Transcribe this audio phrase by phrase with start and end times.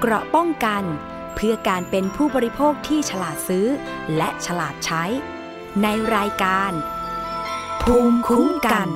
[0.00, 0.82] เกราะป้องกัน
[1.34, 3.66] เพื่อการเป็นผู้บริโภคที่ฉลาดซื้อ
[4.16, 5.04] และฉลาดใช้
[5.82, 5.86] ใน
[6.16, 6.72] รายการ
[7.82, 8.88] ภูมิคุ้มกัน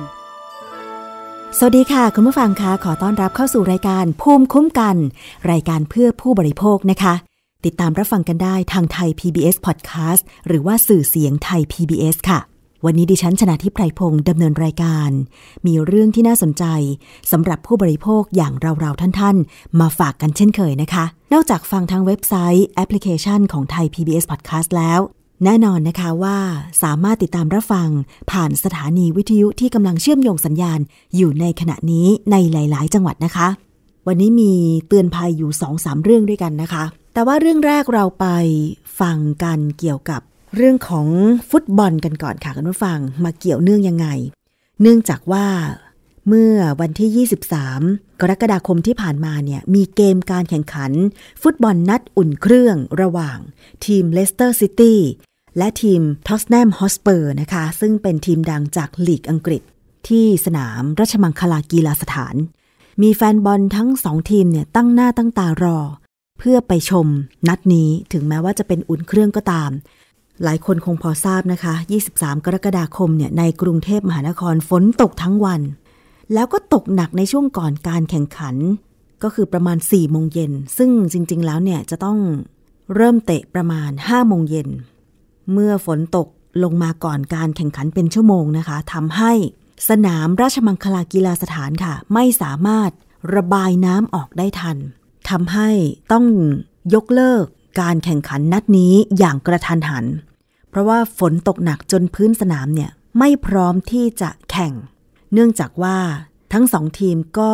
[1.57, 4.95] สวัสดีค่ะ คุณผู้ฟังคะขอต้อนรับเข้าสู่รายการภูมิคุ้มกัน
[5.51, 7.13] รายการเพื่อผู้บริโภคนะคะ
[7.65, 12.50] ติดตามรับฟังกันได้ทางไทย PBS Podcast หรือว่าสื่อเสียงไทย PBS ค่ะ
[12.85, 15.11] วันนี้ดิฉันชนะทิพไพรพงศ์ดำเนินรายการ
[15.65, 16.63] มีเรื่องที่น่าสนใจ
[17.31, 24.99] สำหรับผู้บริโภคอย่างเราๆท่านๆ มาฝากกันเช่นเคยนะคะ นอกจากฟังทางเว็บไซต์แอปพลิเคชันของไทย PBS Podcast แล้ว
[25.43, 26.37] แน่นอนนะคะว่า
[26.83, 27.89] สามารถติดตามรับฟัง
[28.31, 30.79] ผ่านสถานีวิทยุที่กำลังเชื่อมโยงสัญญาณ
[31.15, 33.47] อยู่ในขณะนี้ในหลาย ๆ จังหวัดนะคะ
[34.07, 34.53] วันนี้มี
[34.87, 38.25] เตือนภัยอยู่2อสามเรื่องด้วยกันนะคะ แต่ว่าเรื่องแรกเราไป
[38.99, 40.21] ฟังกันเกี่ยวกับ
[40.55, 41.07] เรื่องของ
[41.49, 44.07] ฟุตบอลกันก่อนค่ะคุณผู้ฟังมาเกี่ยวเนื่องยังไง
[44.81, 45.47] เนื่องจากว่า
[46.27, 50.91] เมื่อวันที่ 23 กรกฎาคมที่ผ่านมาเนี่ยมีเกมการแข่งขัน
[51.41, 53.37] ฟุตบอลนัดอุ่นเครื่องระหว่าง
[53.85, 54.99] ทีมเลสเตอร์ซิตี้
[55.57, 59.61] และทีมท็อตแนมฮอตสเปอร์นะคะ ซึ่งเป็นทีมดังจากลีกอังกฤษ
[60.07, 62.35] ที่สนามราชมังคลากีฬาสถาน
[63.01, 65.79] มีแฟนบอลทั้งสองทีมเนี่ยตั้งหน้าตั้งตารอ
[66.39, 67.07] เพื่อไปชม
[67.47, 69.71] นัดนี้ถึงแม้ว่าจะเป็นอุ่นเครื่องก็ตาม
[70.43, 71.73] หลายคนคงพอทราบนะคะ
[72.09, 75.61] 23 กรกฎาคมเนี่ยในกรุงเทพมหานครฝนตกทั้งวัน
[76.33, 78.55] แล้วก็ตกหนักในช่วงก่อนการแข่งขัน
[79.23, 82.19] ก็คือประมาณ4โมงเย็น ซึ่งจริง ๆ แล้วเนี่ยจะต้อง
[82.95, 84.69] เริ่มเตะประมาณ5โมงเย็น
[85.51, 86.27] เมื่อฝนตก
[86.63, 89.33] ลงมาก่อนการแข่งขันเป็นชั่วโมงนะคะทำให้
[89.89, 92.91] สนามราชมังคลากีฬาสถานค่ะ ไม่สามารถ
[93.35, 94.77] ระบายน้ำออกได้ทัน
[95.29, 95.69] ทำให้
[96.11, 96.25] ต้อง
[96.93, 97.45] ยกเลิก
[97.81, 100.05] การแข่งขันนัดนี้อย่างกระทันหัน
[100.71, 104.73] เพราะว่าฝนตกหนักจนพื้นสนามเนี่ยไม่พร้อมที่จะแข่ง
[105.33, 105.97] เนื่องจากว่า
[106.53, 107.53] ทั้งสองทีมก็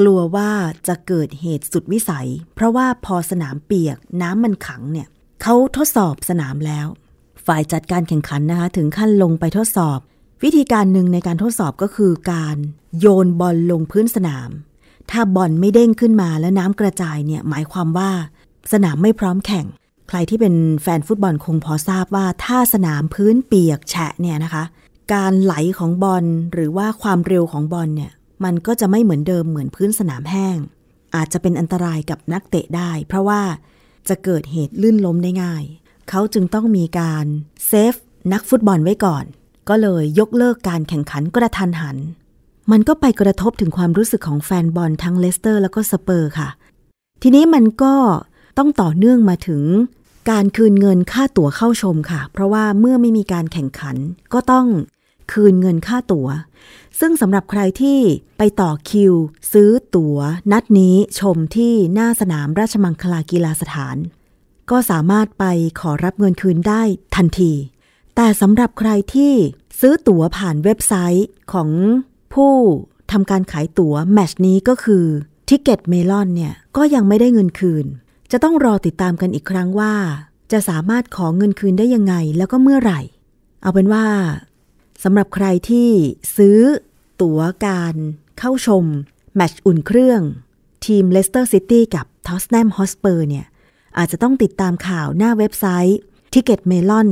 [0.00, 0.50] กลัวว่า
[0.88, 5.08] จะเกิดเหตุสุดวิสัย เพราะว่าพอสนามเปียกน้ำมันขังเนี่ย
[5.42, 6.86] เขาทดสอบสนามแล้ว
[7.46, 9.98] ฝ่ายจัดการแข่งขันนะคะ ถึงขั้นลงไปทดสอบ
[10.44, 12.56] วิธีการหนึ่งในการทดสอบก็คือการ
[13.00, 14.50] โยนบอลลงพื้นสนาม
[15.10, 18.10] ถ้าบอลไม่เด้งขึ้นมาแล้วน้ำกระจายเนี่ยหมายความว่า
[18.72, 19.66] สนามไม่พร้อมแข่ง
[20.08, 24.64] ใครที่เป็นแฟนฟุตบอลคงพอทราบว่าถ้าสนามพื้นเปียกแฉะเนี่ยนะคะ
[25.14, 28.12] การไหลของบอลหรือว่าความเร็วของบอลเนี่ย
[28.44, 30.56] มันก็จะไม่เหมือนเดิมเหมือนพื้นสนามแห้ง
[31.14, 33.42] อาจจะเป็นอันตรายกับนักเตะได้ เพราะว่า
[34.08, 35.64] จะเกิดเหตุลื่นล้มได้ง่าย
[36.08, 37.26] เขาจึงต้องมีการ
[37.66, 37.94] เซฟ
[38.32, 39.24] นักฟุตบอลไว้ก่อน
[39.68, 41.96] ก็เลยยกเลิกการแข่งขันกระทันหัน
[42.70, 46.48] มันก็ไปกระทบถึงความรู้สึกของแฟนบอลทั้งเลสเตอร์ แล้วก็สเปอร์ค่ะ
[47.22, 47.94] ทีนี้มันก็
[48.58, 49.62] ต้องต่อเนื่องมาถึง
[50.30, 53.96] การคืนเงินค่าตั๋วเข้าชมค่ะ เพราะว่าเมื่อไม่มีการแข่งขัน
[54.32, 54.66] ก็ต้อง
[55.32, 56.28] คืนเงินค่าตั๋ว
[57.00, 57.98] ซึ่งสำหรับใครที่
[58.38, 59.14] ไปต่อคิว
[59.52, 60.16] ซื้อตั๋ว
[60.52, 63.96] นัดนี้ชมที่หน้าสนามราชมังคลากีฬาสถาน
[64.70, 65.44] ก็สามารถไป
[65.80, 66.82] ขอรับเงินคืนได้
[67.16, 67.52] ทันที
[68.16, 69.32] แต่สำหรับใครที่
[69.80, 71.70] ซื้อตั๋วผ่านเว็บไซต์ของ
[72.34, 72.54] ผู้
[73.12, 75.04] ทำการขายตั๋วแมตช์นี้ก็คือ
[75.48, 77.86] Ticket Melon เนี่ยก็ยังไม่ได้เงินคืน
[78.32, 79.94] จะต้องรอติดตามกันอีกครั้งว่า
[80.52, 83.00] จะสามารถขอเงินคืนได้ยังไงแล้วก็เมื่อไหร่
[83.62, 84.06] เอาเป็นว่า
[85.04, 85.88] สำหรับใครที่
[86.36, 86.58] ซื้อ
[87.22, 87.94] ตั๋วการ
[88.38, 88.84] เข้าชม
[89.34, 90.20] แมตช์อุ่นเครื่อง
[90.86, 93.46] ทีมเลสเตอร์ซิตี้กับท็อตแนมฮอตสเปอร์เนี่ย
[93.98, 95.98] อาจจะต้องติดตามข่าวหน้าเว็บไซต์
[96.32, 97.08] Ticket Melon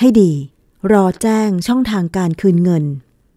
[0.00, 0.32] ให้ดี
[0.92, 2.84] รอแจ้งช่องทางการคืนเงิน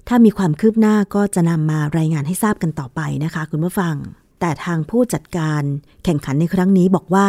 [0.08, 3.96] ถ้ามีความคืบหน้าก็จะนำมารายงานให้ทราบกันต่อไปนะคะ คุณผู้ฟัง
[4.42, 5.62] แต่ทางผู้จัดการ
[6.04, 7.28] แข่งขันในครั้งนี้บอกว่า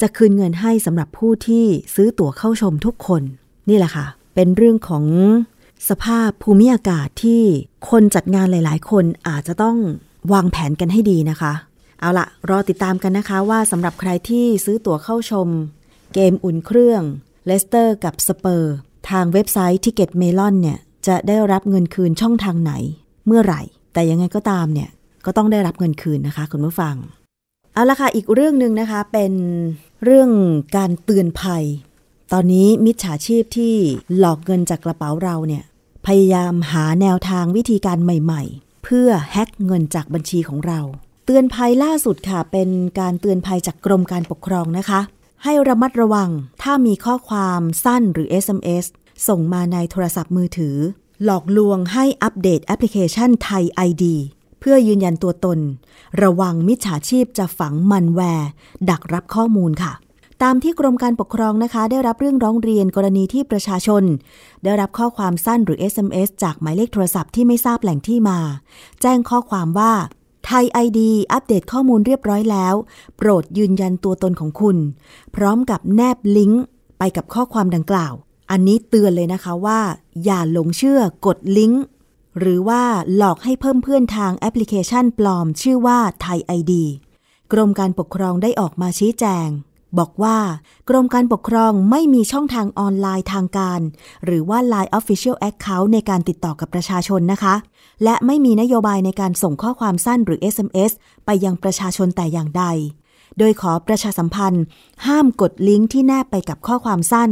[0.00, 1.64] จะคืนเงินให้สำหรับผู้ที่
[1.94, 3.22] ซื้อตั๋วเข้าชมทุกคน
[3.68, 5.04] นี่แหละค่ะ เป็นเรื่องของ
[5.88, 7.42] สภาพภูมิอากาศที่
[7.90, 9.76] คนจัดงานหลาย ๆ คนอาจจะต้อง
[10.32, 11.52] วางแผนกันให้ดีนะคะ
[12.00, 15.48] เอาละรอติดตามกันนะคะว่าสำหรับใครที่ซื้อตั๋วเข้าชม
[16.14, 17.02] เกมอุ่นเครื่อง
[17.46, 18.74] เลสเตอร์กับสเปอร์
[19.10, 22.72] ทางเว็บไซต์ Ticket Melon เนี่ยจะได้รับเงินคืนช่องทางไหน
[23.26, 24.88] เมื่อไหร่ แต่ยังไงก็ตามเนี่ย
[25.30, 26.96] ก็ต้องได้รับเงินคืนนะคะ คุณผู้ฟัง
[27.74, 29.32] เอาละค่ะอีกเรื่องหนึ่งนะคะเป็น
[30.04, 30.30] เรื่อง
[30.76, 31.64] การเตือนภัย
[32.32, 33.74] ตอนนี้มิจฉาชีพที่
[34.18, 35.64] หลอกเงินจากกระเป๋าเราเนี่ย
[36.06, 40.80] พยายามหาแนวทางวิธีการใหม่ ๆ เพื่อแฮ็กเงินจากบัญชีของเรา
[41.24, 42.68] เตือนภัยล่าสุดค่ะ เป็น
[43.00, 45.00] การเตือนภัยจากกรมการปกครองนะคะ
[45.44, 46.30] ให้ระมัดระวัง
[46.62, 48.84] ถ้ามีข้อความสั้นหรือ SMS
[49.28, 50.76] ส่งมาในโทรศัพท์มือถือ
[51.24, 54.04] หลอกลวงให้อัปเดตแอปพลิเคชันไทย ID
[54.60, 55.58] เพื่อยืนยันตัวตน
[56.22, 58.48] ระวังมิจฉาชีพจะฝังมัลแวร์
[58.90, 59.92] ดักรับข้อมูลค่ะ
[60.42, 64.02] ตามที่กรมการปกครองนะคะ ได้รับเรื่องร้องเรียนกรณีที่ประชาชน
[64.64, 68.38] ได้รับข้อความสั้นหรือ SMS จากหมายเลขโทรศัพท์ที่ไม่ทราบแหล่งที่มา
[69.02, 69.92] แจ้งข้อความว่า
[70.44, 72.74] ThaID อัปเดตข้อมูลเรียบร้อยแล้ว
[73.16, 74.76] โปรดยืนยันตัวตนของคุณ
[75.36, 76.64] พร้อมกับแนบลิงก์
[76.98, 78.12] ไปกับข้อความดังกล่าว
[78.50, 79.80] อันนี้เตือนเลยนะคะว่า
[80.24, 81.82] อย่าหลงเชื่อกดลิงก์
[82.38, 82.82] หรือว่า
[83.16, 86.84] หลอกให้เพิ่มเพื่อนทางแอปพลิเคชันปลอมชื่อว่า ThaID
[87.52, 89.48] กรมการปกครองได้ออกมาชี้แจง
[89.98, 90.38] บอกว่า
[90.88, 93.80] กรมการปกครองไม่มีช่องทางออนไลน์ทางการ
[94.24, 97.54] หรือว่า Line Official Account ในการติดต่อกับประชาชนนะคะ
[98.04, 100.92] และไม่มีนโยบายในการส่งข้อความสั้นหรือ SMS
[101.26, 102.64] ไปยังประชาชนแต่อย่างใด
[103.38, 104.64] โดยขอประชาสัมพันธ์
[105.06, 107.30] ห้ามกดลิงก์ที่แนบไปกับข้อความสั้น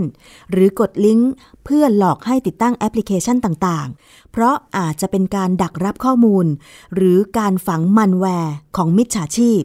[0.51, 1.31] หรือกดลิงก์
[1.65, 6.47] เพื่อหลอกให้ติดตั้งแอปพลิเคชันต่างๆ เพราะอาจจะเป็นการดักรับข้อมูล
[6.95, 9.63] หรือการฝังมัลแวร์ของมิจฉาชีพ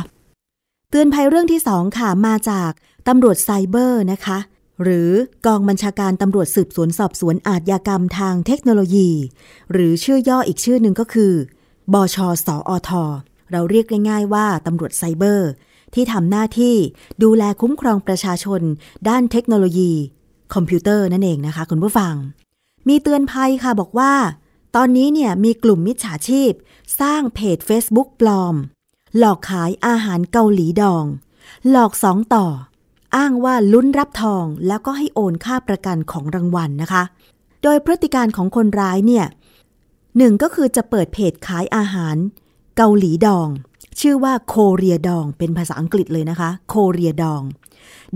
[0.91, 2.71] เตือนภัยเรื่องที่สองค่ะ มาจาก
[3.09, 4.39] ตำรวจไซเบอร์นะคะ
[4.83, 5.11] หรือ
[5.47, 9.11] กองบัญชาการตำรวจสืบสวนสอบสวนอาชญากรรมทางเทคโนโลยี
[9.73, 11.33] หรือชื่อย่ออีกชื่อหนึ่งก็คือ
[11.93, 12.17] บช.
[12.47, 12.91] สอท.
[13.51, 15.51] เราเรียกง่ายๆว่าตำรวจไซเบอร์
[15.95, 16.77] ที่ทำหน้าที่
[17.23, 18.61] ดูแลคุ้มครองประชาชน
[19.09, 19.93] ด้านเทคโนโลยี
[20.55, 22.15] คอมพิวเตอร์นั่นเองนะคะคุณผู้ฟัง
[22.89, 24.15] มีเตือนภัยค่ะบอกว่า
[24.77, 26.53] ตอนนี้เนี่ยมีกลุ่มมิจฉาชีพ
[27.01, 28.55] สร้างเพจ Facebook ปลอม
[29.19, 31.05] หลอกขายอาหารเกาหลีดอง
[31.71, 32.47] หลอกสองต่อ
[33.17, 37.03] อ้างว่าลุ้นรับทองแล้วก็ให้โอนค่าประกันของรางวัลนะคะ
[37.63, 39.27] โดยพฤติการของคนร้ายเนี่ย
[40.17, 42.17] หนึ่งก็คือจะเปิดเพจขายอาหาร
[42.77, 43.49] เกาหลีดอง
[44.01, 47.43] ชื่อว่าโคเรียดอง เป็นภาษาอังกฤษเลยนะคะ โคเรียดอง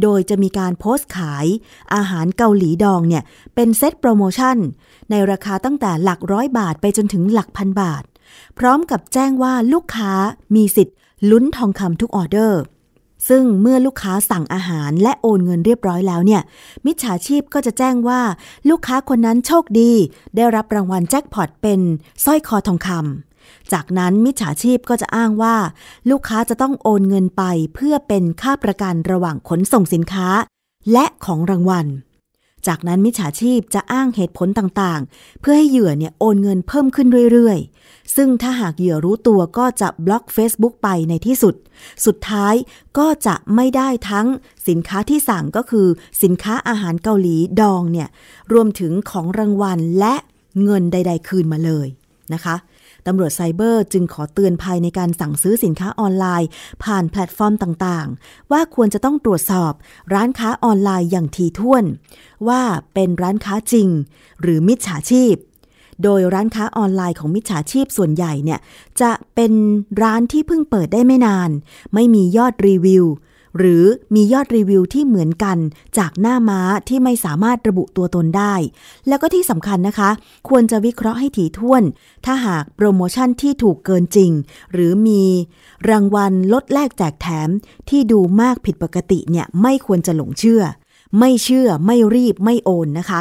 [0.03, 1.47] โดยจะมีการโพสต์ขาย
[1.95, 3.23] อาหารเกาหลีดองเนี่ย
[3.55, 4.57] เป็นเซตโปรโมชั่น
[5.11, 8.03] ในราคาตั้งแต่หลักร้อยบาทไปจนถึงหลักพันบาท
[8.59, 10.13] พร้อมกับแจ้งว่าลูกค้า
[10.55, 10.97] มีสิทธิ์
[11.31, 12.61] ลุ้นทองคำทุกออเดอร์
[13.29, 16.43] ซึ่งเมื่อลูกค้าสั่งอาหารและโอนเงินเรียบร้อยแล้วเนี่ย
[16.87, 18.21] มิจฉาชีพก็จะแจ้งว่า
[18.71, 19.93] ลูกค้าคนนั้นโชคดี
[20.37, 21.81] ได้รับรางวัลแจ็คพอตเป็น
[22.25, 25.57] สร้อยคอทองคำจากนั้นมิจฉาชีพก็จะอ้างว่า
[26.11, 27.43] ลูกค้าจะต้องโอนเงินไป
[27.75, 30.29] เพื่อเป็นค่าประกันระหว่างขนส่งสินค้า
[30.93, 31.87] และของรางวัล
[32.67, 37.78] จากนั้นมิจฉาชีพจะอ้างเหตุผลต่างๆ เพื่อให้เหยื่อเนี่ยโอนเงินเพิ่มขึ้นเรื่อยๆ
[38.17, 41.55] ซึ่งถ้าหากเหยื่อรู้ตัวก็จะบล็อก Facebook ไปในที่สุด
[42.07, 42.55] สุดท้าย
[42.99, 44.27] ก็จะไม่ได้ทั้ง
[44.69, 45.87] สินค้าที่สั่งก็คือ
[46.23, 48.09] สินค้าอาหารเกาหลีดองเนี่ย
[48.53, 50.15] รวมถึงของรางวัลและ
[50.63, 51.89] เงินใด ๆ คืนมาเลย
[52.35, 52.57] นะคะ
[53.07, 56.49] ตำรวจไซเบอร์จึงขอเตือนภัยในการสั่งซื้อสินค้าออนไลน์
[56.85, 59.73] ผ่านแพลตฟอร์มต่างๆ ว่าควรจะต้องตรวจสอบ
[60.15, 61.85] ร้านค้าออนไลน์อย่างถี่ถ้วน
[62.49, 62.63] ว่า
[62.95, 63.89] เป็นร้านค้าจริง
[64.41, 65.35] หรือมิจฉาชีพ
[66.03, 68.61] โดยร้านค้าออนไลน์ของมิจฉาชีพส่วนใหญ่เนี่ย
[69.01, 69.53] จะเป็น
[70.03, 71.51] ร้านที่เพิ่งเปิดได้ไม่นาน
[71.95, 73.07] ไม่มียอดรีวิว
[73.59, 75.59] หรือมียอดรีวิวที่เหมือนกัน
[75.99, 78.55] จากหน้าม้าที่ไม่สามารถระบุตัวตนได้
[79.09, 80.11] แล้วก็ที่สำคัญนะคะ
[80.49, 81.83] ควรจะวิเคราะห์ให้ถี่ถ้วน
[82.25, 84.31] ถ้าหากโปรโมชั่นที่ถูกเกินจริง
[84.73, 85.23] หรือมี
[85.91, 87.49] รางวัลลดแลกแจกแถม
[87.89, 90.63] ที่ดูมากผิดปกติเนี่ยไม่ควรจะหลงเชื่อ
[91.19, 93.21] ไม่เชื่อไม่รีบไม่โอนนะคะ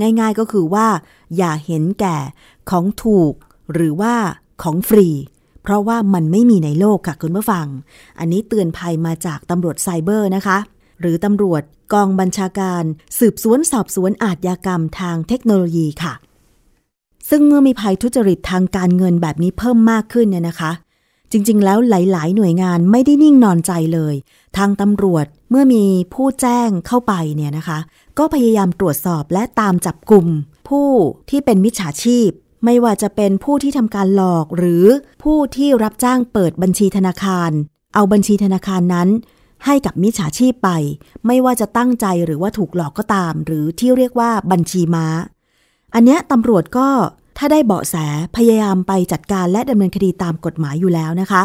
[0.00, 0.86] ง่ายๆก็คือว่า
[1.36, 2.16] อย่าเห็นแก่
[2.70, 3.34] ของถูก
[3.72, 4.14] หรือว่า
[4.62, 5.08] ของฟรี
[5.62, 7.66] เพราะว่ามันไม่มีในโลกค่ะคุณผู้ฟัง
[8.18, 10.58] อันนี้เตือนภัยมาจากตำรวจไซเบอร์นะคะ
[11.00, 12.82] หรือตำรวจกองบัญชาการ
[13.18, 16.14] สืบสวนสอบสวนอาชญากรรมทางเทคโนโลยีค่ะ
[17.30, 20.72] ซึ่งเมื่อมีภัยทุจริตทางการเงินแบบนี้เพิ่มมากขึ้นเนี่ยนะคะ
[21.32, 24.14] จริง ๆ แล้วหลาย ๆ หน่วยงานไม่ได้นิ่งนอนใจเลย
[24.56, 25.84] ทางตำรวจเมื่อมี
[26.14, 27.78] ผู้แจ้งเข้าไปเนี่ยนะคะ
[28.18, 30.26] ก็พยายามตรวจสอบและตามจับกลุ่ม
[30.68, 30.90] ผู้
[31.30, 32.30] ที่เป็นมิจฉาชีพ
[32.64, 34.86] ไม่ว่าจะเป็นผู้ที่ทำการหลอกหรือ
[35.22, 37.50] ผู้ที่รับจ้างเปิดบัญชีธนาคาร
[37.94, 39.08] เอาบัญชีธนาคารนั้น
[39.66, 40.70] ให้กับมิจฉาชีพไป
[41.26, 45.06] ไม่ว่าจะตั้งใจหรือว่าถูกหลอกก็ตาม หรือที่เรียกว่าบัญชีม้า
[45.94, 46.88] อันเนี้ยตำรวจก็
[47.36, 47.94] ถ้าได้เบาะแส
[48.36, 51.42] พยายามไปจัดการและดำเนินคดีตามกฎหมายอยู่แล้วนะคะ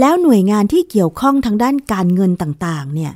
[0.00, 3.12] แล้วหน่วยงานที่เกี่ยวข้องทางด้านการเงินต่างๆ เนี่ย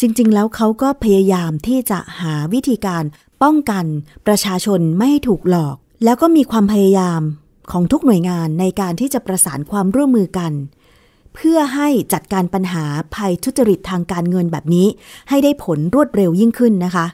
[0.00, 3.04] จริง ๆ แล้วเขาก็พยายามที่จะหาวิธีการ
[3.42, 3.84] ป้องกัน
[4.26, 7.20] ประชาชนไม่ให้ถูกหลอก แล้วก็มีความพยายาม
[7.72, 10.52] ของทุกหน่วยงานในการที่จะประสานความร่วมมือกัน
[11.34, 14.86] เพื่อให้จัดการปัญหาภัยทุจริตทางการเงินแบบนี้
[15.28, 17.06] ให้ได้ผลรวดเร็วยิ่งขึ้นนะคะ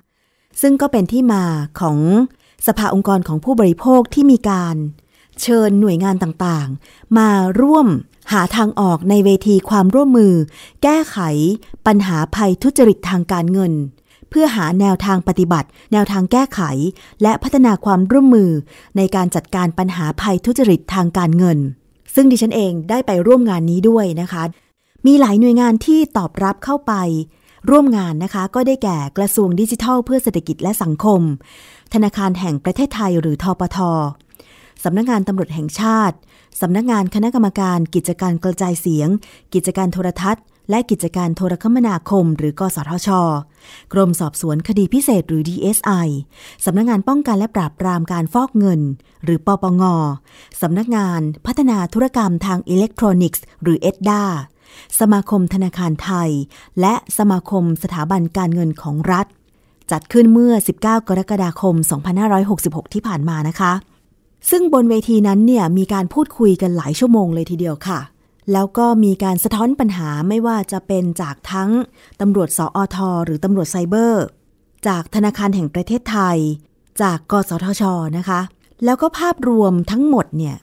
[0.60, 1.42] ซึ่งก็เป็นที่มา
[1.80, 1.98] ของ
[2.66, 4.76] สภาองค์กรของผู้บริโภคที่มีการ
[5.42, 7.86] เชิญหน่วยงานต่างๆ มาร่วม
[8.32, 10.34] หาทางออกในเวทีความร่วมมือ
[10.82, 11.18] แก้ไข
[11.86, 13.72] ปัญหาภัยทุจริตทางการเงิน
[14.30, 16.60] เพื่อหาแนวทางปฏิบัติ แนวทางแก้ไข
[17.22, 18.50] และพัฒนาความร่วมมือ
[18.96, 21.58] ในการจัดการปัญหาภัยทุจริตทางการเงิน
[22.14, 24.42] ซึ่งดิฉันเองได้ไปร่วมงานนี้ด้วยนะคะ
[25.06, 26.92] มีหลายหน่วยงานที่ตอบรับเข้าไป
[27.70, 31.20] ร่วมงานนะคะก็ได้แก่กระทรวงดิจิทัล เพื่อเศรษฐกิจและสังคม
[31.94, 33.78] ธนาคารแห่งประเทศไทยหรือทปท
[34.84, 36.16] สำนักงานตำรวจแห่งชาติ
[36.60, 39.08] สำนักงานคณะกรรมการกิจการกระจายเสียง
[39.54, 43.08] กิจการโทรทัศน์ และกิจการโทรคมนาคม หรือกสทช
[43.92, 46.08] กรมสอบสวนคดีพิเศษหรือ DSI
[46.64, 48.80] สำนักงานป้องกันและปราบปรามการฟอกเงิน
[49.24, 49.82] หรือปปง
[50.62, 54.22] สำนักงานพัฒนาธุรกรรมทางอิเล็กทรอนิกส์ หรือ EDDA
[55.00, 56.30] สมาคมธนาคารไทย
[56.80, 59.26] และสมาคมสถาบันการเงินของรัฐ
[59.90, 60.52] จัดขึ้นเมื่อ
[60.82, 61.74] 19 กรกฎาคม
[62.34, 63.72] 2566 ที่ผ่านมานะคะ
[64.50, 68.00] ซึ่งบนเวทีนั้นเนี่ยมีการพูดคุยกันหลายชั่วโมงเลยทีเดียวค่ะ
[68.52, 71.70] แล้วก็มีการสะท้อนปัญหาไม่ว่าจะเป็นจากทั้ง
[72.20, 74.24] ตำรวจสออทหรือตำรวจไซเบอร์
[74.88, 76.38] จากธนาคารแห่งประเทศไทย
[77.02, 77.82] จากกสทช
[78.18, 78.40] นะคะ
[78.84, 80.56] แล้วก็ภาพรวมทั้งหมดเนี่ย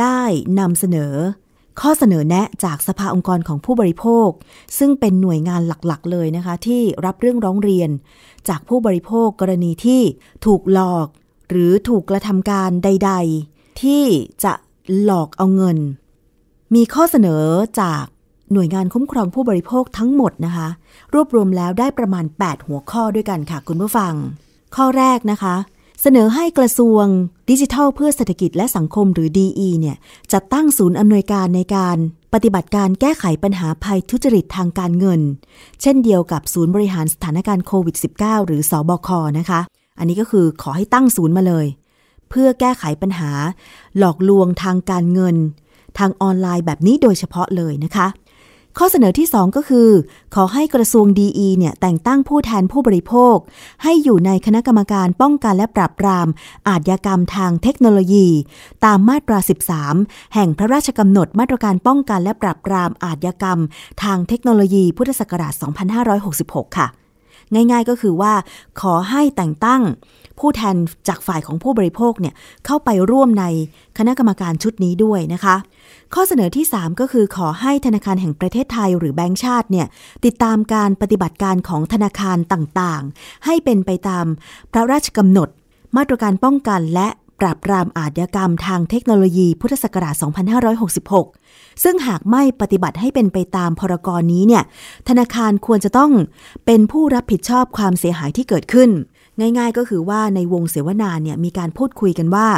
[0.00, 0.20] ได้
[0.58, 1.14] นำเสนอ
[1.80, 4.28] ข้อเสนอแนะจากสภาองค์กรของผู้บริโภค
[4.78, 7.90] ซึ่งเป็นหน่วยงานหลักๆ เลยนะคะ ที่รับเรื่องร้องเรียน
[8.48, 10.02] จากผู้บริโภคกรณีที่
[10.46, 11.06] ถูกหลอก
[11.50, 13.12] หรือถูกกระทำการใด
[13.46, 14.04] ๆ ที่
[14.44, 14.52] จะ
[15.02, 15.78] หลอกเอาเงิน
[16.74, 17.44] มีข้อเสนอ
[17.80, 18.04] จาก
[18.52, 20.68] หน่วยงานคุ้มครองผู้บริโภคทั้งหมดนะคะ
[21.14, 24.12] รวบรวมแล้วได้ประมาณ 8 หัวข้อด้วยกันค่ะคุณผู้ฟัง
[24.76, 25.56] ข้อแรกนะคะ
[26.04, 27.04] เสนอให้กระทรวง
[27.50, 29.96] ดิจิทัลเพื่อเศรษฐกิจและสังคมหรือ DE เนี่ย
[30.32, 31.96] จัดตั้งศูนย์อำนวยการในการ
[32.34, 35.20] ปฏิบัติการแก้ไขปัญหาภัยทุจริตทางการเงิน
[35.82, 39.60] เช่นเดียวกับศูนย์บริหารสถานการณ์โควิด -19 หรือสอบคนะคะ
[39.98, 41.66] อันนี้ก็คือขอให้ตั้งศูนย์มาเลย
[42.28, 43.30] เพื่อแก้ไขปัญหา
[43.98, 45.36] หลอกลวงทางการเงิน
[45.98, 48.06] ทางออนไลน์แบบนี้โดยเฉพาะเลยนะคะ
[48.78, 49.88] ข้อเสนอที่ 2 ก็คือ
[50.34, 53.36] ขอให้กระทรวงดีเนี่ยแต่งตั้งผู้แทนผู้บริโภค
[53.82, 56.28] ให้อยู่ในคณะกรรมการป้องกันและปราบปราม
[56.68, 58.26] อาชญากรรมทางเทคโนโลยี
[58.84, 59.38] ตามมาตรา
[59.86, 63.58] 13 แห่งพระราชกำหนดมาตรการป้องกันและปราบปรามอาชญากรรม
[64.02, 65.54] ทางเทคโนโลยีพุทธศักราช
[66.14, 66.86] 2566 ค่ะ
[67.54, 68.34] ง่ายๆก็คือว่า
[68.80, 69.82] ขอให้แต่งตั้ง
[70.40, 70.76] ผู้แทน
[71.08, 72.34] จากฝ่ายของผู้บริโภคเนี่ย
[72.66, 73.44] เข้าไปร่วมใน
[73.98, 75.56] คณะกรรมการชุดนี้ด้วยนะคะ
[76.16, 79.86] ข้อเสนอที่ 3 ก็คือขอให้ธนาคารแห่งประเทศไทยหรือแบงก์ชาติเนี่ย
[80.24, 84.26] ติดตามการปฏิบัติการของธนาคารต่างๆ ให้เป็นไปตาม
[84.72, 85.48] พระราชกำหนด
[85.96, 87.08] มาตรการป้องกันและ
[87.40, 90.14] ปราบปรามอาชญากรรมทางเทคโนโลยีพุทธศักราช
[91.18, 94.64] 2566 ซึ่งหากไม่ปฏิบัติให้เป็นไปตามพรกรนี้เนี่ย
[95.08, 96.12] ธนาคารควรจะต้อง
[96.66, 98.90] เป็นผู้รับผิดชอบความเสียหายที่เกิดขึ้น
[99.58, 102.48] ง่าย ๆ ก็คือว่าในวงเสวนาเนี่ยมีการพูดคุยกันว่า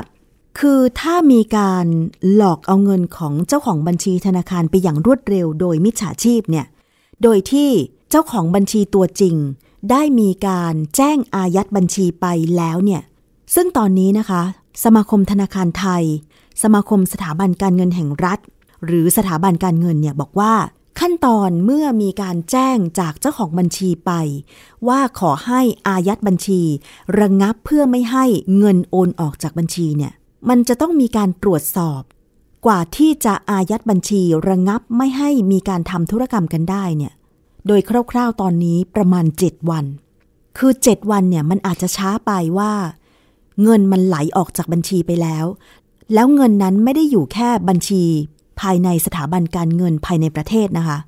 [0.58, 1.86] คือถ้ามีการ
[2.34, 6.66] หลอกเอาเงินของเจ้าของบัญชีธนาคารไปอย่างรวดเร็วโดยมิจฉาชีพเนี่ย
[7.22, 7.70] โดยที่
[8.10, 9.36] เจ้าของบัญชีตัวจริง
[9.90, 13.02] ได้มีการแจ้งอายัดบัญชีไปแล้วเนี่ย
[13.54, 14.42] ซึ่งตอนนี้นะคะ
[14.84, 16.04] สมาคมธนาคารไทย
[16.62, 18.38] สมาคมสถาบันการเงินแห่งรัฐ
[18.86, 20.54] หรือสถาบันการเงินเนี่ยบอกว่า
[21.00, 24.12] ขั้นตอนเมื่อมีการแจ้งจากเจ้าของบัญชีไป
[24.88, 26.60] ว่าขอให้อายัดบัญชี
[27.18, 28.24] ระงงับเพื่อไม่ให้
[28.58, 30.12] เงินโอนออกจากบัญชีเนี่ย
[30.48, 32.02] มันจะต้องมีการตรวจสอบ
[32.66, 37.12] กว่าที่จะอายัดบัญชีระงงับไม่ให้มีการทำธุรกรรมกันได้เนี่ย
[37.66, 39.84] โดยคร่าวๆตอนนี้ประมาณ 7 วัน
[40.58, 42.72] คือ 7 วันเนี่ยมันอาจจะช้าไปว่า
[43.62, 45.46] เงินมันไหลออกจากบัญชีไปแล้ว
[46.14, 48.04] แล้วเงินนั้นไม่ได้อยู่แค่บัญชี
[48.60, 50.98] ภายในสถาบันการเงินภายในประเทศนะคะ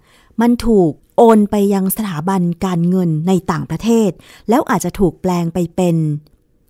[0.40, 4.10] มันถูกโอนไปยังสถาบันการเงินในต่างประเทศ
[4.48, 5.96] แล้วอาจจะถูกแปลงไปเป็น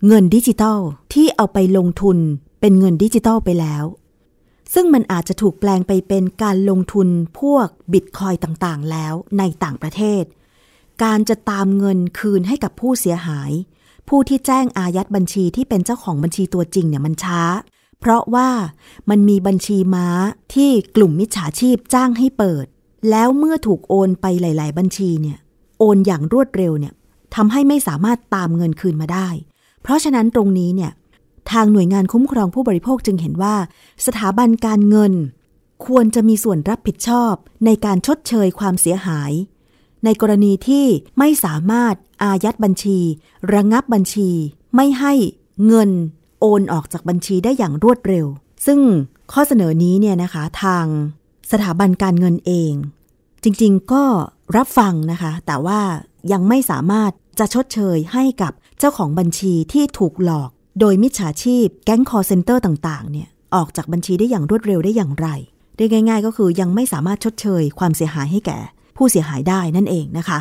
[0.07, 0.79] เงินดิจิตอล
[1.13, 2.19] ที่เอาไปลงทุน
[2.69, 3.85] เป็นเงินดิจิตอลไปแล้ว
[4.75, 7.09] ซึ่งมันอาจจะถูกแปลงไปเป็นการลงทุน
[7.41, 10.25] พวกบิตคอยต่างๆ แล้วในต่างประเทศ
[11.03, 13.51] การจะตามเงินคืนให้กับผู้เสียหาย
[14.09, 17.43] ผู้ที่แจ้งอายัดบัญชีที่เป็นเจ้าของบัญชีตัวจริงเนี่ยมันช้า
[18.01, 18.49] เพราะว่า
[19.11, 20.09] มันมีบัญชีม้า
[20.55, 22.67] ที่กลุ่มมิจฉาชีพจ้างให้เปิด
[23.11, 25.39] แล้วเมื่อถูกโอนไปหลาย ๆ บัญชีเนี่ย
[25.79, 26.95] โอนอย่างรวดเร็วเนี่ย
[27.35, 29.29] ทำให้ไม่สามารถตามเงินคืนมาได้
[29.83, 30.93] เพราะฉะนั้นตรงนี้เนี่ย
[31.53, 33.57] ทางหน่วยงานคุ้มครองผู้บริโภคจึงเห็นว่า
[34.07, 35.13] สถาบันการเงิน
[35.87, 37.35] ควรจะมีส่วนรับผิดชอบ
[37.65, 39.33] ในการชดเชยความเสียหาย
[40.05, 40.87] ในกรณีที่
[41.19, 42.99] ไม่สามารถอายัดบัญชี
[43.55, 44.31] ระงับบัญชี
[44.77, 45.13] ไม่ให้
[45.67, 45.91] เงิน
[46.41, 48.27] โอนออกจากบัญชีได้อย่างรวดเร็ว
[48.67, 48.81] ซึ่ง
[49.33, 50.87] ข้อเสนอนี้เนี่ยนะคะทาง
[51.51, 52.73] สถาบันการเงินเอง
[53.43, 54.05] จริงๆก็
[54.57, 55.81] รับฟังนะคะ แต่ว่า
[56.33, 65.29] ยังไม่สามารถจะชดเชยให้กับเจ้าของบัญชีที่ถูกหลอก โดยมิจฉาชีพแก๊งคอร์เซนเตอร์ต่างๆเนี่ยออกจากบัญชีได้อย่างรวดเร็วได้อย่างไร
[65.77, 68.59] เรียกง่าย ๆ ก็คือยังไม่สามารถชดเชยความเสียหายให้แก่
[68.97, 70.39] ผู้เสียหายได้นั่นเองนะคะ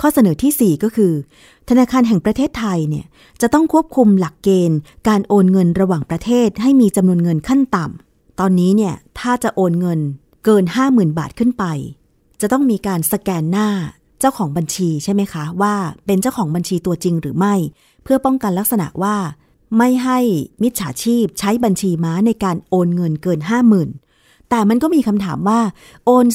[0.00, 1.12] ข้อเสนอที่ 4 ก็คือ
[1.68, 3.06] ธนาคารแห่งประเทศไทยเนี่ย
[3.40, 10.00] จะต้องควบคุมหลักเกณฑ์ การโอนเงินระหว่างประเทศ ให้มีจำนวนเงินขั้นต่ำตอนนี้เนี่ยถ้าจะโอนเงิน
[10.44, 11.64] เกิน 50,000 บาทขึ้นไป
[12.40, 13.68] จะต้องมีการสแกนหน้า
[14.20, 15.74] เจ้าของบัญชีใช่ไหมคะ ว่า
[16.06, 17.54] เป็นเจ้าของบัญชีตัวจริงหรือไม่
[18.02, 19.16] เพื่อป้องกันลักษณะว่า
[19.76, 20.18] ไม่ให้
[20.62, 23.40] มิจฉาชีพใช้บัญชีม้าในการโอนเงินเกิน
[23.94, 25.60] 50,000 แต่มันก็มีคำถามว่า
[26.04, 26.26] โอน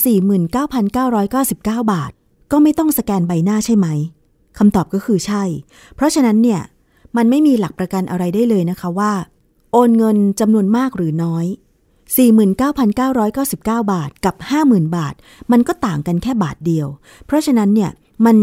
[1.12, 2.12] 49,999 บาท
[2.52, 3.88] ก็ไม่ต้องสแกนใบหน้าใช่ไหม
[4.58, 5.44] คำตอบก็คือใช่
[5.96, 6.62] เพราะฉะนั้นเนี่ย
[7.18, 9.14] มันไม่มีหลักประกันอะไรได้เลยนะคะว่า
[9.72, 11.46] โอนเงินจำนวนมากหรือน้อย
[13.06, 15.14] 49,999 บาทกับ 50,000 บาท
[15.52, 16.88] มันก็ต่างกันแค่บาทเดียว
[17.26, 17.92] เพราะฉะนั้นเนี่ย
[18.26, 18.38] มัน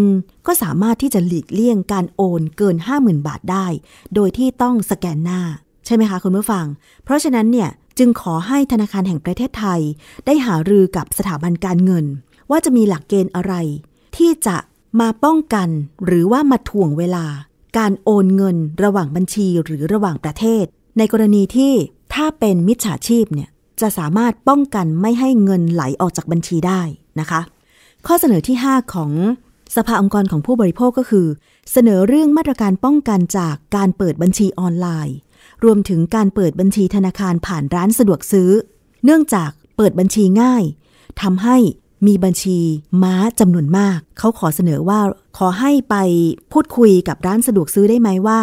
[0.46, 3.66] ก็สามารถที่จะหลีกเลี่ยงการโอนเกิน 50,000 บาทได้
[4.14, 5.40] โดยที่ต้องสแกนหน้า
[5.86, 6.66] ใช่ไหมคะคุณผู้ฟัง
[7.04, 9.80] เพราะฉะนั้นเนี่ยจึงขอให้ธนาคารแห่งประเทศไทย
[10.26, 12.04] ได้หารือกับสถาบันการเงิน
[12.50, 13.54] ว่าจะมีหลักเกณฑ์อะไร
[14.16, 14.56] ที่จะ
[15.00, 15.68] มาป้องกัน
[16.04, 17.26] หรือว่ามาถ่วงเวลา
[17.78, 20.64] การโอนเงินระหว่างบัญชีหรือระหว่างประเทศ
[20.98, 21.72] ในกรณีที่
[22.14, 23.48] ถ้าเป็นมิจฉาชีพเนี่ย
[23.80, 26.80] จะสามารถป้องกันไม่ให้เงินไหลออกจากบัญชีได้
[27.20, 27.40] นะคะ
[28.06, 29.10] ข้อเสนอที่ 5 ของ
[29.76, 31.26] สภาองค์กรของผู้บริโภคก็คือ
[31.72, 35.16] เสนอเรื่องมาตรการป้องกันจากการเปิดบัญชีออนไลน์
[35.64, 38.50] รวมถึงการเปิดบัญชีธนาคารผ่านร้านสะดวกซื้อ
[39.04, 40.64] เนื่องจากเปิดบัญชีง่าย
[41.22, 41.56] ทำให้
[42.06, 42.58] มีบัญชี
[43.02, 45.00] ม้าจำนวนมาก เขาขอเสนอว่า
[45.38, 45.96] ขอให้ไป
[46.52, 48.40] พูดคุยกับร้านสะดวกซื้อได้ไหมว่า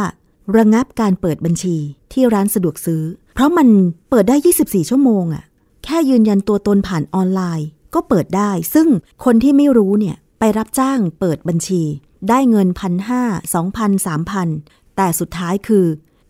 [0.57, 1.75] ระงับการเปิดบัญชี
[2.13, 3.01] ที่ร้านสะดวกซื้อ
[3.33, 3.67] เพราะมัน
[4.09, 5.43] เปิดได้ 24 ชั่วโมงอะ
[5.83, 8.87] แค่ยืนยันตัวตนผ่านออนไลน์ ก็เปิดได้ ซึ่ง
[9.25, 11.83] คนที่ไม่รู้เนี่ย ไปรับจ้างเปิดบัญชี
[12.29, 13.21] ได้เงินพันห้า
[13.53, 14.47] สองพันสามพัน
[14.95, 15.85] แต่สุดท้ายคือ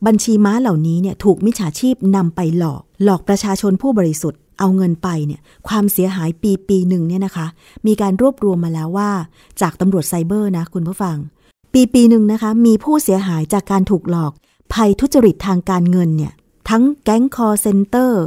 [0.06, 7.48] บัญชีม้าเหล่านี้เนี่ยถูกมิจฉาชีพนำไปหลอก หลอกประชาชนผู้บริสุทธิ์เอาเงินไปเนี่ยความเสียหายปีปีหนึ่งเนี่ยนะคะ
[7.88, 9.12] มีการรวบรวมมาแล้วว่า
[9.62, 11.17] จากตำรวจไซเบอร์นะคุณผู้ฟัง
[11.74, 14.34] ปีปีหนึ่งนะคะ มีผู้เสียหายจากการถูกหลอก
[14.74, 16.34] ภัยทุจริตทางการเงินเนี่ย
[16.69, 18.24] ทั้งแก๊งคอร์เซนเตอร์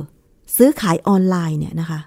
[0.57, 2.01] ซื้อขายออนไลน์เนี่ยนะคะ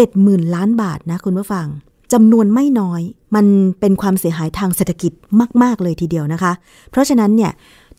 [0.00, 1.66] 70,000 ล้านบาทนะคุณผู้ฟัง
[2.12, 3.02] จำนวนไม่น้อย
[3.34, 3.46] มัน
[3.80, 5.12] เป็นความเสียหายทางเศรษฐกิจ
[5.62, 6.52] มาก ๆ เลยทีเดียวนะคะ
[6.90, 7.52] เพราะฉะนั้นเนี่ย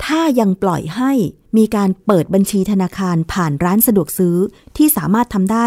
[0.06, 1.12] ถ้ายังปล่อยให้
[1.58, 4.36] มีการเปิดบัญชีธนาคารผ่านร้านสะดวกซื้อ
[4.78, 5.65] ที่สามารถทำได้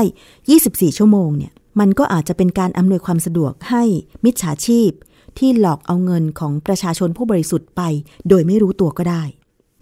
[0.48, 3.82] 24 ชั่วโมงเนี่ย มันก็อาจจะเป็นการอำนวยความสะดวกให้
[4.24, 4.90] มิจฉาชีพ
[5.38, 7.82] ที่หลอกเอาเงินของประชาชนผู้บริสุทธิ์ไป
[8.28, 9.22] โดยไม่รู้ตัวก็ได้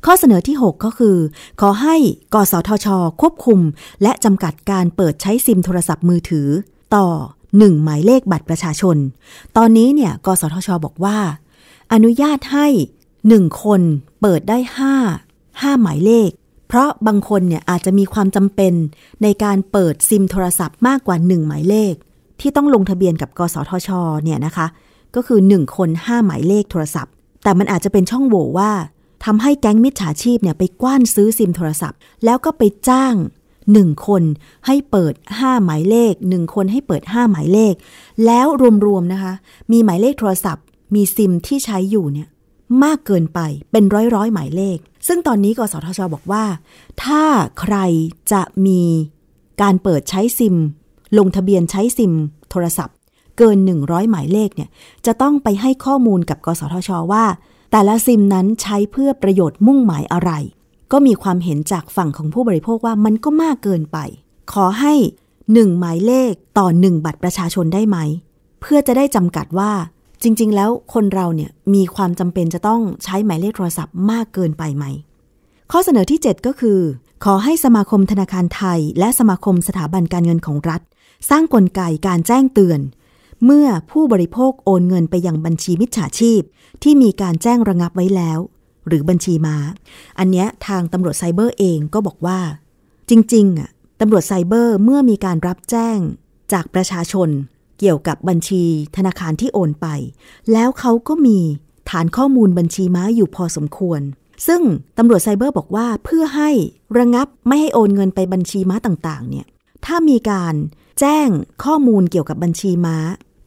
[0.07, 1.17] ข้อเสนอที่ 6 ก็คือ
[1.61, 1.97] ขอให้
[2.35, 2.87] กสทช
[3.21, 3.61] ควบคุม
[4.03, 6.49] และจำกัดการเปิดใช้ซิมโทรศัพท์มือถือ
[6.97, 7.07] ต่อ
[7.59, 8.97] หนึ่งหมายเลขบัตรประชาชน
[9.57, 11.19] ตอนนี้เนี่ยกสทช บอกว่า
[11.93, 12.67] อนุญาตให้
[13.29, 13.81] หนึ่งคน
[14.21, 14.95] เปิดได้ห้า
[15.61, 16.31] ห้าหมายเลข
[16.69, 18.73] เพราะบางคนเนี่ยอาจจะมีความจำเป็น
[19.23, 21.95] ในการเปิดซิมโทรศัพท์มากกว่าหนึ่งหมายเลข
[22.41, 23.89] ที่ต้องลงทะเบียนกับกสทช
[24.25, 24.67] เนี่ยนะคะ
[25.15, 27.13] ก็คือหนึ่งคนห้าหมายเลขโทรศัพท์
[27.43, 28.73] แต่มันอาจจะเป็นช่องโหว่ว่า
[29.25, 33.15] ทำให้แก๊งมิจฉาชีพเนี่ยไปกว้านซื้อซิมโทรศัพท์ แล้วก็ไปจ้าง
[33.73, 34.23] หนึ่งคน
[34.67, 37.75] ให้เปิดห้าหมายเลขหนึ่งคนให้เปิดห้าหมายเลข
[38.27, 38.47] แล้ว
[38.87, 39.33] รวมๆนะคะ
[39.73, 42.29] มีหมายเลขโทรศัพท์ มีซิมที่ใช้อยู่เนี่ย
[42.85, 43.41] มากเกินไป
[43.73, 46.45] เป็นร้อยร้อยหมายเลข ซึ่งตอนนี้กสทชบอกว่า
[47.05, 47.23] ถ้า
[47.61, 47.77] ใคร
[48.33, 48.83] จะมี
[49.63, 50.57] การเปิดใช้ซิม
[51.19, 52.13] ลงทะเบียนใช้ซิม
[52.51, 52.97] โทรศัพท์
[53.39, 54.71] เกิน 100 หมายเลขเนี่ย
[55.07, 57.25] จะต้องไปให้ข้อมูลกับกสทชว่า
[57.71, 60.33] แต่ละซิมนั้นใช้เพื่อประโยชน์มุ่งหมายอะไร
[60.93, 63.99] ก็มีความเห็นจากฝั่งของผู้บริโภคว่ามันก็มากเกินไป
[64.53, 64.95] ขอให้
[65.53, 67.99] หนึ่งหมายเลขต่อหนึ่งบัตรประชาชนได้ไหม
[68.61, 69.73] เพื่อจะได้จำกัดว่า
[70.23, 74.85] จริง ๆ แล้วคนเราเนี่ยมีความจำเป็นจะต้องใช้หมายเลขโทรศัพท์มากเกินไปไหม
[75.73, 76.79] ข้อเสนอที่ 7 ก็คือ
[77.25, 80.81] ขอให้สมาคมธนาคารไทย และสมาคมสถาบันการเงินของรัฐ
[81.31, 82.81] สร้างกลไกการแจ้งเตือน
[83.45, 86.41] เมื่อผู้บริโภคโอนเงินไปยังบัญชีมิจฉาชีพ
[86.83, 88.39] ที่มีการแจ้งระงับไว้แล้ว
[88.89, 89.57] หรือบัญชีม้า
[90.19, 92.41] อันเนี้ยทางตำรวจไซเบอร์เองก็บอกว่า
[93.11, 95.99] จริงๆอะตำรวจไซเบอร์เมื่อมีการรับแจ้ง
[96.53, 97.29] จากประชาชน
[97.79, 98.65] เกี่ยวกับบัญชี
[98.97, 99.87] ธนาคารที่โอนไป
[100.53, 101.39] แล้วเขาก็มี
[101.91, 104.01] ฐานข้อมูลบัญชีม้าอยู่พอสมควร
[104.47, 104.63] ซึ่ง
[104.99, 106.51] ตำรวจไซเบอร์บอกว่าเพื่อให้
[106.99, 109.47] ระงับไม่ให้โอนเงินไปบัญชีม้าต่างๆ เนี่ย
[109.87, 110.55] ถ้ามีการ
[111.01, 111.29] แจ้ง
[111.65, 112.97] ข้อมูลเกี่ยวกับบัญชีม้า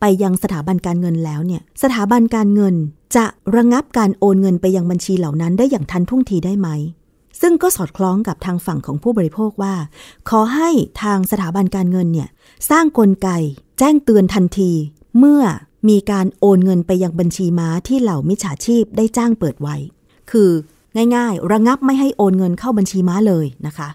[0.07, 2.75] ไปยังสถาบันการเงินแล้วเนี่ย สถาบันการเงิน
[3.15, 6.69] จะระงับการโอนเงินไปยังบัญชีเหล่านั้นได้อย่างทันท่วงทีได้ไหม
[7.41, 9.75] ซึ่งก็สอดคล้องกับทางฝั่งของผู้บริโภคว่า
[10.29, 10.69] ขอให้
[11.01, 12.29] ทางสถาบันการเงินเนี่ย
[12.69, 13.29] สร้างกลไก
[13.79, 14.71] แจ้งเตือนทันที
[15.17, 15.41] เมื่อ
[15.89, 19.75] มีการโอนเงินไปยังบัญชีม้าที่เหล่ามิจฉาชีพได้จ้างเปิดไว้
[20.31, 20.49] คือ
[21.15, 23.89] ง่ายๆ ระงับไม่ให้โอนเงินเข้าบัญชีม้าเลยนะคะ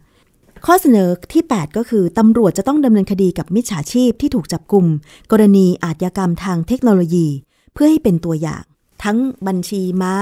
[0.66, 4.87] ข้อเสนอที่ 8 ก็คือตำรวจจะต้องดำเนินคดีกับมิจฉาชีพที่ถูกจับกลุ่ม
[5.33, 7.27] กรณีอาชญากรรมทางเทคโนโลยี
[7.73, 8.62] เพื่อให้เป็นตัวอย่าง
[9.05, 10.14] ทั้งบัญชีม้า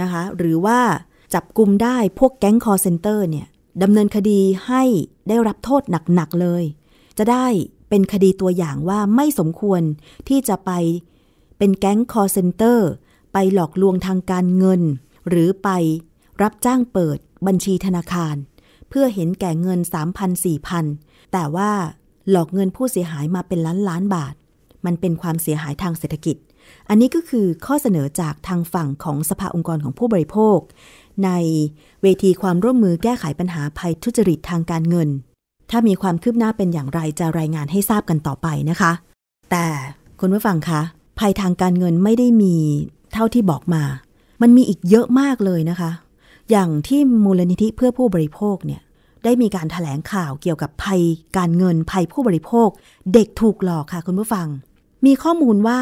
[0.00, 0.80] นะคะ หรือว่า
[1.34, 3.46] จับกลุ่มได้พวกแก๊งคอลเซ็นเตอร์เนี่ย
[3.82, 4.82] ดำเนินคดีให้
[5.28, 5.82] ได้รับโทษ
[6.14, 6.64] หนัก ๆ เลย
[7.18, 7.46] จะได้
[7.88, 9.82] เป็นคดีตัวอย่างว่าไม่สมควร
[10.28, 10.70] ที่จะไป
[11.58, 12.88] เป็นแก๊งคอร์เซนเตอร์
[13.32, 14.82] ไปหลอกลวงทางการเงิน
[15.28, 15.68] หรือไป
[16.42, 18.36] รับจ้างเปิดบัญชีธนาคาร
[18.98, 19.80] พื่อเห็นแก่เงิน
[20.14, 21.70] 3,000 4,000 แต่ว่า
[22.30, 24.34] หลอกเงินผู้เสียหายมาเป็นล้านล้านบาท
[24.86, 26.36] มันเป็นความเสียหายทางเศรษฐกิจ
[26.88, 30.58] อันนี้ก็คือข้อเสนอจากทางฝั่งของสภาองค์กรของผู้บริโภค
[31.24, 31.30] ใน
[32.02, 35.08] เวทีความร่วมมือแก้ไขปัญหาภัยทุจริตทางการเงิน
[35.70, 38.92] ถ้ามีความคืบหน้าเป็นอย่างไรจะรายงานให้ทราบกันต่อไปนะคะ
[39.50, 39.66] แต่
[40.20, 40.80] คุณผู้ฟังคะ
[41.18, 42.56] ภัยทางการเงินไม่ได้มี
[43.12, 43.82] เท่าที่บอกมา
[44.42, 45.90] มันมีอีกเยอะมากเลยนะคะ
[46.50, 48.80] อย่างที่มูลนิธิเพื่อผู้บริโภคเนี่ย
[49.24, 51.02] ได้มีการถแถลงข่าวเกี่ยวกับภัย
[51.36, 52.68] การเงินภัยผู้บริโภค
[53.12, 54.46] เด็กถูกหลอกค่ะคุณผู้ฟัง
[55.06, 55.80] มีข้อมูลว่า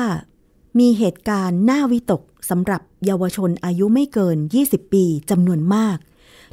[0.79, 5.97] มีเหตุการณ์น่าวิตกสำหรับเยาวชนอายุไม่เกิน 20 ปีจำนวนมาก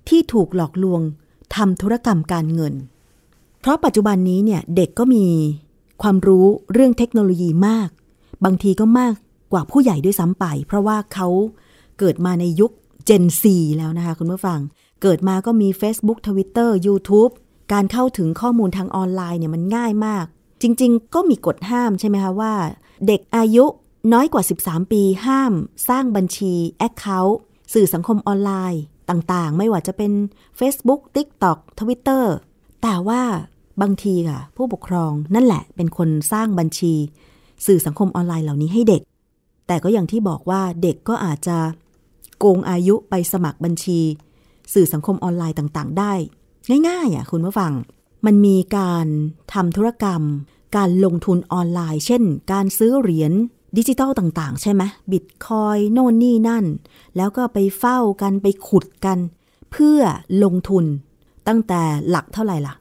[0.08, 1.02] ที่ถูกหลอกลวง
[1.56, 2.73] ทำธุรกรรมการเงิน
[3.62, 5.25] เพราะปัจจุบันนี้เนี่ยเด็กก็มี
[6.02, 7.89] ความรู้เรื่องเทคโนโลยีมาก
[8.45, 9.13] บางทีก็มาก
[9.52, 11.28] กว่าผู้ใหญ่ด้วยซ้ำไป เพราะว่าเขา
[11.99, 12.71] เกิดมาในยุค
[13.10, 13.43] Gen Z
[13.78, 14.60] แล้วนะคะคุณผู้ฟัง
[15.01, 17.31] เกิดมาก็มี Facebook Twitter YouTube
[17.73, 20.25] การเข้าถึงข้อมูลทางออนไลน์เนี่ยมันง่ายมาก
[20.62, 22.53] จริง ๆ ก็มีกฎห้ามใช่ไหมคะว่า
[23.07, 23.65] เด็กอายุ
[24.13, 25.53] น้อยกว่า 13 ปีห้าม
[25.89, 26.53] สร้างบัญชี
[26.88, 27.35] Account
[27.73, 30.12] สื่อสังคมออนไลน์ต่างๆ ไม่ว่าจะเป็น
[30.59, 32.23] Facebook TikTok Twitter
[32.83, 33.21] แต่ว่า
[33.81, 36.93] บางทีค่ะ ผู้ปกครองนั่นแหละเป็นคนสร้างบัญชี
[37.65, 39.01] สื่อสังคมออนไลน์เหล่านี้ให้เด็ก
[39.67, 41.57] แต่ก็อย่างที่บอกว่าเด็กก็อาจจะ
[42.39, 43.99] โกงอายุไปสมัครบัญชี
[44.73, 46.13] สื่อสังคมออนไลน์ต่างๆ ได้
[46.88, 47.71] ง่ายๆอะคุณผู้ฟัง
[48.25, 49.08] มันมีการ
[49.53, 50.21] ทำธุรกรรม
[50.75, 53.34] การลงทุนออนไลน์ เช่น การซื้อเหรียญ
[53.77, 56.65] ดิจิตอลต่าง ๆ ใช่ไหมบิตคอยโน่นนี่นั่น
[57.17, 59.17] แล้วก็ไปเฝ้ากันไปขุดกัน
[59.71, 59.99] เพื่อ
[60.43, 60.86] ลงทุน
[61.47, 62.73] ตั้งแต่หลักเท่าไหร่ล่ะ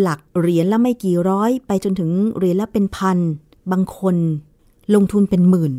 [0.00, 3.18] หลักเหรียญละไม่กี่ร้อย ไปจนถึงเหรียญละเป็นพัน
[3.72, 4.16] บางคน
[4.94, 5.72] ลงทุนเป็นหมื่น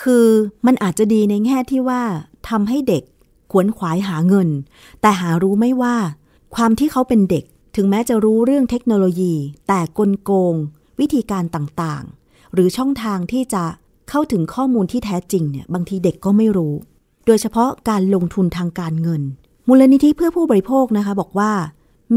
[0.00, 0.26] คือ
[0.66, 2.02] มันอาจจะดีในแง่ที่ว่า
[2.48, 3.02] ทำให้เด็ก
[3.50, 4.48] ขวนขวายหาเงิน
[5.00, 5.96] แต่หารู้ไม่ว่า
[6.54, 7.44] ความที่เขาเป็นเด็ก
[7.76, 9.34] ถึงแม้จะรู้เรื่องเทคโนโลยี
[9.68, 10.54] แต่กลโกง
[11.00, 13.64] วิธีการต่างๆ หรือช่องทางที่จะ
[14.10, 16.74] เข้าถึงข้อมูลที่แท้จริงเนี่ยบางทีเด็กก็ไม่รู้
[17.26, 19.22] โดยเฉพาะการลงทุนทางการเงิน
[19.68, 21.52] มูลนิธิเพื่อผู้บริโภคนะคะบอกว่า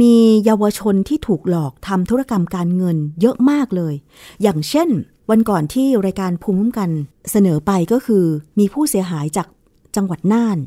[0.02, 0.16] มี
[0.46, 3.94] เยาวชนที่ถูกหลอกทำธุรกรรมการเงินเยอะมากเลย
[4.42, 4.90] อย่างเช่น
[5.30, 6.90] วันก่อนที่รายการภูมิคุ้มกัน
[7.32, 8.26] เสนอไปก็คือ
[8.60, 9.48] มีผู้เสียหายจาก
[9.96, 10.58] จังหวัดน่าน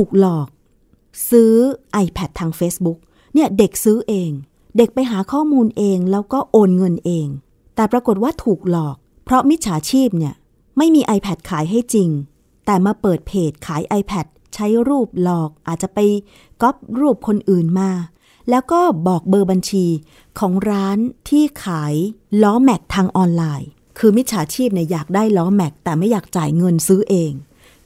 [0.00, 0.48] ถูกหลอก
[1.30, 1.52] ซื้อ
[2.04, 2.98] iPad ทาง Facebook
[3.34, 4.30] เนี่ยเด็กซื้อเอง
[4.76, 7.28] เด็กไปหาข้อมูลเองแล้วก็โอนเงินเอง
[7.74, 10.34] แต่ปรากฏว่าถูกหลอก เพราะมิจฉาชีพเนี่ย
[10.76, 12.10] ไม่มี iPad ขายให้จริง
[12.66, 15.98] แต่มาเปิดเพจขาย iPad ใช้รูปหลอกอาจจะไป
[16.62, 17.90] ก๊อปรูปคนอื่นมา
[18.50, 19.86] แล้วก็บอกเบอร์บัญชี
[20.38, 21.94] ของร้านที่ขาย
[22.42, 27.32] ล้อแม็กทางออนไลน์ คือมิจฉาชีพเนี่ยอยากได้ล้อแม็กแต่ไม่อยากจ่ายเงินซื้อเอง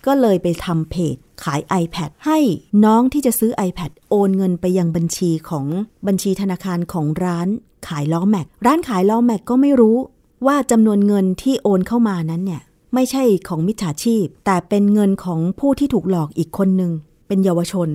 [0.06, 2.38] ก็เลยไปทำเพจขาย iPad ให้
[2.84, 5.66] น้องที่จะซื้อ iPad โอนเงินไปยังบัญชีของ
[6.06, 7.48] บัญชีธนาคารของร้าน
[7.88, 9.96] ขายล้อแม็ก ร้านขายล้อแม็กก็ไม่รู้
[10.46, 12.62] ว่าจำนวนเงินที่โอนเข้ามานั้นเนี่ย
[12.94, 16.92] ไม่ใช่ของมิจฉาชีพ แต่เป็นเงินของผู้ที่ถูกหลอกอีกคนหนึ่ง
[17.26, 17.88] เป็นเยาวชน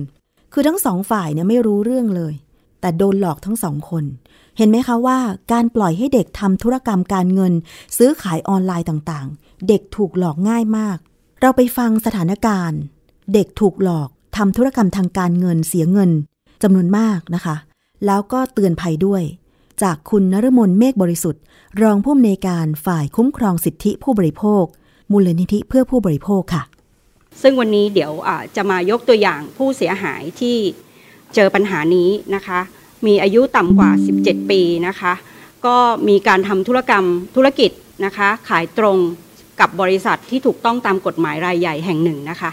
[0.52, 2.34] คือทั้งสองฝ่ายเนี่ยไม่รู้เรื่องเลย
[2.80, 4.04] แต่โดนหลอกทั้งสองคน
[4.56, 5.18] เห็นไหมคะว่า
[5.52, 7.52] การปล่อยให้เด็กทำธุรกรรมการเงิน
[7.96, 10.98] ซื้อขายออนไลน์ต่างๆ เด็กถูกหลอกง่ายมาก
[11.40, 12.80] เราไปฟังสถานการณ์
[13.32, 16.10] เด็กถูกหลอกทำธุรกรรมทางการเงินเสียเงิน
[16.62, 17.56] จำนวนมากนะคะ
[18.06, 19.22] แล้วก็เตือนภัยด้วย
[19.82, 21.42] จากคุณนรมนเมฆบริสุทธิ์
[21.82, 24.64] รองผู้อำนวยการฝ่ายคุ้มครองสิทธิผู้บริโภค
[25.12, 26.62] มูลนิธิเพื่อผู้บริโภคค่ะ
[27.42, 28.12] ซึ่งวันนี้เดี๋ยว
[28.56, 30.56] จะมายกตัวอย่างผู้เสียหายที่
[31.34, 32.60] เจอปัญหานี้นะคะ
[33.06, 35.12] มีอายุต่ำกว่า 17 ปีนะคะ
[35.66, 35.76] ก็
[36.08, 37.04] มีการทำธุรกรรม
[37.36, 37.70] ธุรกิจ
[38.04, 38.98] นะคะ ขายตรง
[39.60, 42.50] กับบริษัทที่ถูกต้องตามกฎหมายรายใหญ่แห่งหนึ่งนะคะ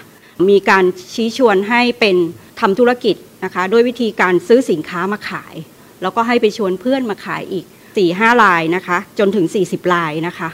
[0.49, 2.15] มีการชี้ชวนให้เป็น
[2.59, 5.55] ทำธุรกิจนะคะด้วยวิธีการซื้อสินค้ามาขาย
[6.01, 7.65] แล้วก็ให้ไปชวนเพื่อนมาขายอีก
[8.03, 10.49] 4-5ลายนะคะจนถึง 40ลายนะคะ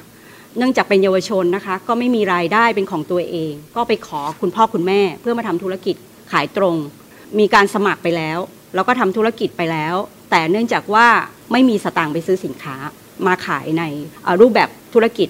[0.58, 5.96] เนื่องจากเป็นเยาวชนนะคะ ก็ไม่มีรายได้เป็นของตัวเอง ก็ไปขอคุณพ่อคุณแม่เพื่อมาทำธุรกิจ
[6.32, 6.76] ขายตรง
[7.40, 8.40] มีการสมัครไปแล้ว
[8.76, 9.96] แล้วก็ทำธุรกิจไปแล้ว
[10.32, 11.08] แต่เนื่องจากว่า
[11.52, 12.76] ไม่มีสตางค์ไปซื้อสินค้า
[13.28, 13.84] มาขายใน
[14.42, 15.30] รูปแบบธุรกิจ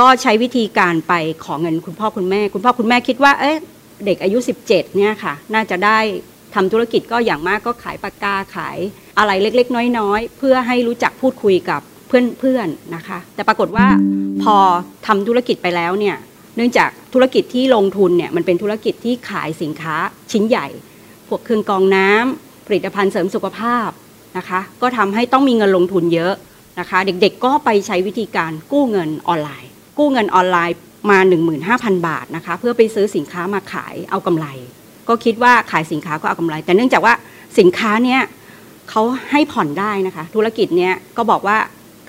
[0.00, 3.56] ก็ใช้วิธีการไปขอเงินคุณพ่อคุณแม่ คุณพ่อคุณแม่คิดว่า เอ๊ะ
[4.06, 5.98] เด็กอายุ 17เนี่ยค่ะ น่าจะได้
[6.54, 8.78] ทำธุรกิจก็อย่างมากก็ขายปากกาขาย
[9.18, 13.86] อะไรเล็กๆ น้อยๆ เพื่อให้รู้จักพูดคุยกับเพื่อนๆนะคะ แต่ปรากฏว่า
[14.42, 14.56] พอ
[15.06, 16.16] ทำธุรกิจไปแล้วเนี่ย
[16.56, 19.96] เนื่องจากธุรกิจที่ลงทุนเนี่ยมันเป็นธุรกิจที่ขายสินค้า
[20.32, 20.66] ชิ้นใหญ่
[21.28, 23.88] พวกเครื่องกรองน้ำผลิตภัณฑ์เสริมสุขภาพ
[24.38, 26.34] นะคะ ก็ทำให้ต้องมีเงินลงทุนเยอะ
[26.80, 30.76] นะคะ เด็กๆก็ไปใช้วิธีการกู้เงินออนไลน์ กู้เงินออนไลน์
[31.10, 31.18] มา
[31.62, 34.46] 15,000 บาทนะคะเพื่อไปซื้อสินค้ามาขายเอากำไร
[35.08, 37.14] ก็คิดว่าขายสินค้าก็เอากำไร แต่เนื่องจากว่า
[37.58, 38.20] สินค้าเนี้ย
[38.90, 41.56] เขาให้ผ่อนได้นะคะ ธุรกิจเนี้ยก็บอกว่า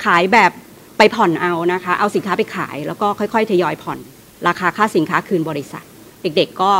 [0.06, 0.52] ขายแบบ
[0.98, 4.00] ไปผ่อนเอานะคะ เอาสินค้าไปขายแล้วก็ค่อยๆทยอยผ่อน
[4.48, 5.84] ราคาค่าสินค้าคืนบริษัท
[6.22, 6.74] เด็กๆก็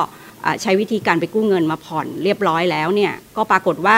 [0.62, 3.98] ใช้วิธีการไปกู้เงินมาผ่อนเรียบร้อยแล้วเนี่ยก็ปรากฏว่า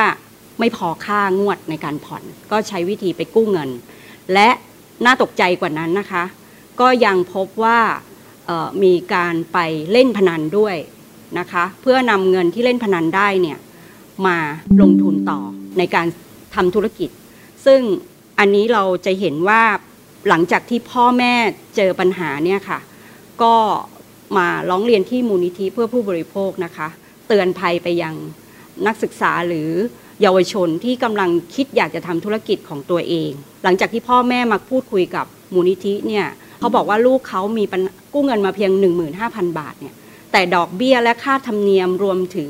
[0.60, 3.70] ไม่พอค่างวดในการผ่อน ก็ใช้วิธีไปกู้เงิน
[4.34, 4.50] และ
[5.06, 6.24] น่าตกใจกว่านั้นนะคะ
[6.82, 7.80] ก็ยังพบว่า
[8.84, 9.58] มีการไป
[9.92, 10.76] เล่นพนันด้วย
[11.40, 13.58] นะคะเพื่อนำเงินที่เล่นพนันได้เนี่ย
[14.28, 14.38] มา
[14.82, 15.40] ลงทุนต่อ
[15.78, 16.08] ในการ
[16.56, 17.10] ทำธุรกิจ
[17.66, 17.82] ซึ่ง
[18.40, 19.62] อันนี้เราจะเห็นว่า
[20.28, 21.34] หลังจากที่พ่อแม่
[21.76, 22.80] เจอปัญหาเนี่ยค่ะ
[23.44, 23.56] ก็
[24.38, 26.88] มาร้องเรียนที่มูลนิธิเพื่อผู้บริโภคนะคะ
[27.28, 28.16] เตือนภัยไปยัง
[28.88, 29.70] นักศึกษาหรือ
[30.22, 33.32] เยาวชนที่กำลังคิดอยากจะทำธุรกิจของตัวเอง
[33.64, 36.26] หลังจากที่พ่อแม่มาพูดคุยกับมูลนิธิเนี่ย
[36.62, 37.64] เขาบอกว่าลูกเขามี
[38.14, 38.72] กู้เงินมาเพียง
[39.16, 39.96] 15,000 บาทเนี่ย
[40.32, 42.50] แต่ดอกเบี้ยและค่าธรรมเนียมรวมถึง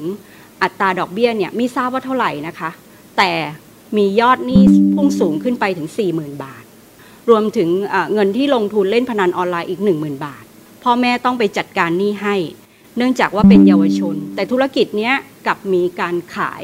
[0.61, 2.69] อัตราดอกเบี้ยเนี่ยไม่ทราบว่าเท่าไหร่นะคะ
[3.17, 3.31] แต่
[3.97, 4.61] มียอดหนี้
[4.95, 6.63] พุ่งสูงขึ้นไปถึง 40,000 บาท
[7.29, 7.69] รวมถึง
[8.13, 10.43] เงินที่ลงทุนเล่นพนันออนไลน์อีก 10,000 บาท
[10.83, 12.35] พ่อแม่ต้องไปจัดการหนี้ให้
[12.97, 15.13] เนื่องจากว่าเป็นเยาวชน แต่ธุรกิจเนี้ย
[15.47, 16.63] กับมีการขาย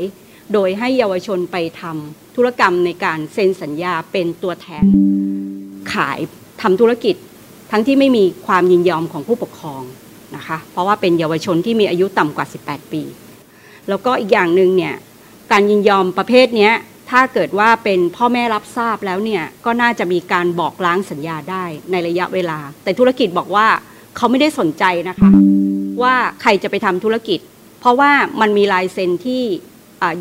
[0.54, 4.84] โดยให้เยาวชนไปทำธุรกรรมในการเซ็นสัญญาเป็นตัวแทน
[5.94, 6.20] ขาย
[6.62, 7.16] ทำธุรกิจ
[7.72, 9.84] ทั้งที่ไม่มีความยินยอมของผู้ปกครอง
[10.36, 13.04] นะคะ เพราะว่าเป็นเยาวชนที่มีอายุต่ำกว่า 18 ปี
[13.90, 14.96] แล้วก็อีกอย่างหนึ่งเนี่ย
[15.52, 16.72] การยินยอมประเภทนี้
[17.10, 23.68] ถ้าเกิดว่าเป็นพ่อแม่รับทราบแล้วเนี่ยก็น่าจะมีการบอกล้างสัญญาได้ในระยะเวลา แต่ธุรกิจบอกว่า
[24.16, 25.30] เขาไม่ได้สนใจนะคะ
[26.04, 27.40] ว่าใครจะไปทำธุรกิจ
[27.80, 29.44] เพราะว่ามันมีลายเซ็นที่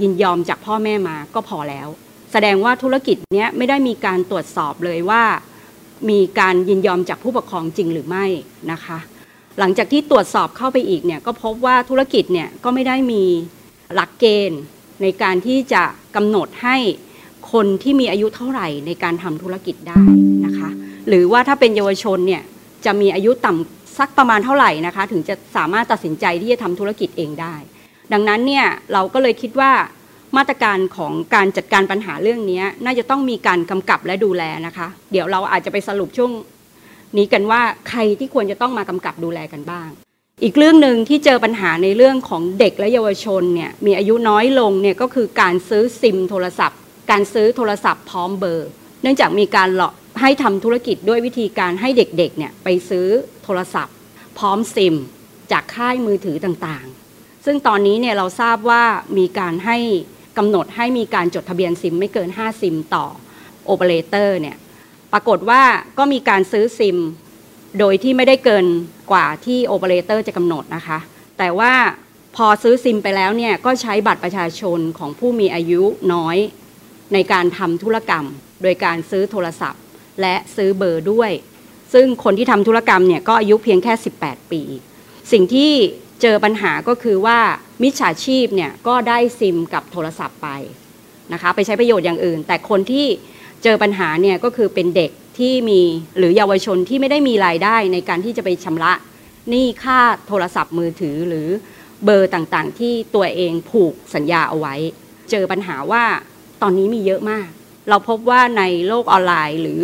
[0.03, 1.89] ยินยอมจากพ่อแม่มาก็พอแล้ว
[2.33, 5.23] แสดงว่าธุรกิจนี้ไม่ได้มีการตรวจสอบเลยว่า
[6.11, 8.25] มีการยินยอมจากผู้ปกครองจริงหรือไม่
[8.73, 8.99] นะคะ
[9.59, 13.23] หลังจากที่ตรวจสอบเข้าไปอีกเนี่ยก็พบว่าธุรกิจเนี่ยก็ไม่ได้มี
[13.95, 14.61] หลักเกณฑ์
[15.03, 15.83] ในการที่จะ
[16.17, 16.77] กำหนดให้
[17.53, 20.03] คนที่มีอายุเท่าไหร่ในการทำธุรกิจได้
[20.47, 20.71] นะคะ
[21.09, 22.43] หรือว่าถ้าเป็นเยาวชนเนี่ย
[22.85, 27.55] จะมีอายุต่ำสักประมาณเท่าไหร่นะคะ ถึงจะสามารถตัดสินใจที่จะทำธุรกิจเองได้
[28.13, 29.73] ดังนั้นเนี่ยเราก็เลยคิดว่า
[30.37, 36.33] มาตรการของการจัดการปัญหาเรื่องนี้น่าจะต้องมีการกำกับและดูแลนะคะ เดี๋ยวเราอาจจะไปสรุปช่วง
[37.17, 39.89] นี้กันว่าใครที่ควรจะต้องมากำกับดูแลกันบ้าง
[40.43, 46.79] อีกเรื่องหนึ่งที่เจอปัญหาในเรื่องของเด็กและเยาวชนเนี่ยมีอายุน้อยลงเนี่ยก็คือการซื้อซิมโทรศัพท์
[47.11, 48.69] การซื้อโทรศัพท์พร้อมเบอร์
[49.03, 53.07] เนื่องจากมีการหลอกให้ทำธุรกิจด้วยวิธีการให้เด็กๆเนี่ยไปซื้อ
[53.45, 53.95] โทรศัพท์
[54.39, 54.95] พร้อมซิม
[55.53, 58.85] จากค่ายมือถือต่างๆ ซึ่งตอนนี้เนี่ยเราทราบว่า
[59.19, 59.79] มีการให้
[60.39, 63.07] กำหนดให้มีการจดทะเบียนซิมไม่เกิน 5 ซิมต่อ
[63.67, 64.57] โอเปอเรเตอร์เนี่ย
[65.13, 65.63] ปรากฏว่า
[65.99, 66.99] ก็มีการซื้อซิม
[67.79, 68.67] โดยที่ไม่ได้เกิน
[69.13, 70.99] กว่าที่โอเปอเรเตอร์จะกำหนดนะคะ
[71.39, 71.73] แต่ว่า
[72.37, 76.37] พอซื้อซิมไปแล้วเนี่ยก็ใช้บัตรประชาชนของผู้มีอายุน้อย
[77.13, 78.25] ในการทำธุรกรรม
[78.63, 79.83] โดยการซื้อโทรศัพท์
[80.21, 81.31] และซื้อเบอร์ด้วย
[81.93, 84.63] ซึ่งคนที่ทำธุรกรรมเนี่ยก็อายุเพียงแค่ 18 ปี
[85.33, 85.73] สิ่งที่
[86.23, 87.39] เจอปัญหาก็คือว่า
[87.83, 90.49] มิจฉาชีพเนี่ยก็ได้ซิมกับโทรศัพท์ไป
[91.33, 93.07] นะคะไปใช้ประโยชน์อย่างอื่น แต่คนที่
[93.63, 95.81] เจอปัญหาเนี่ยก็คือเป็นเด็กที่มี
[96.19, 98.93] หรือเยาวชนที่ไม่ได้มีรายได้ในการที่จะไปชำระ
[99.51, 101.49] หนี้ค่าโทรศัพท์มือถือหรือ
[102.05, 104.75] เบอร์ต่างๆ ที่ตัวเองผูกสัญญาเอาไว้
[105.31, 106.05] เจอปัญหาว่า
[106.63, 107.49] ตอนนี้มีเยอะมาก
[107.89, 109.81] เราพบว่าในโลกออนไลน์หรือ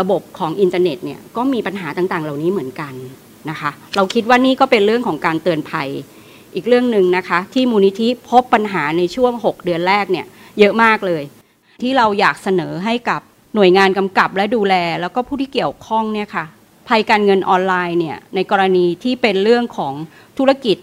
[0.00, 2.94] ระบบของอินเทอร์เน็ตเนี่ยก็มีปัญหาต่างๆ เหล่านี้เหมือนกัน
[3.50, 5.88] นะคะ เราคิดว่านี่ก็เป็นเรื่องของการเตือนภัย
[6.54, 10.26] อีกเรื่องหนึ่งนะคะ ที่มูลนิธิพบปัญหาในช่วง 6 เดือนแรกเนี่ย
[10.58, 11.22] เยอะมากเลย
[11.82, 13.20] ที่เราอยากเสนอให้กับ
[13.54, 16.44] หน่วยงานกำกับและดูแล แล้วก็ผู้ที่เกี่ยวข้องเนี่ยค่ะ
[16.88, 19.94] ภัยการเงินออนไลน์เนี่ยในกรณีที่เป็นเรื่องของ
[20.38, 20.76] ธุรกิจ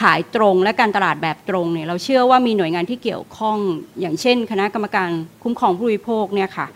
[0.00, 3.58] ขายตรงและการตลาดแบบตรงเนี่ยเราเชื่อว่ามีหน่วยงานที่เกี่ยวข้อง
[4.00, 5.08] อย่างเช่น คณะกรรมการ
[5.42, 6.66] คุ้มครองผู้บริโภคเนี่ยค่ะ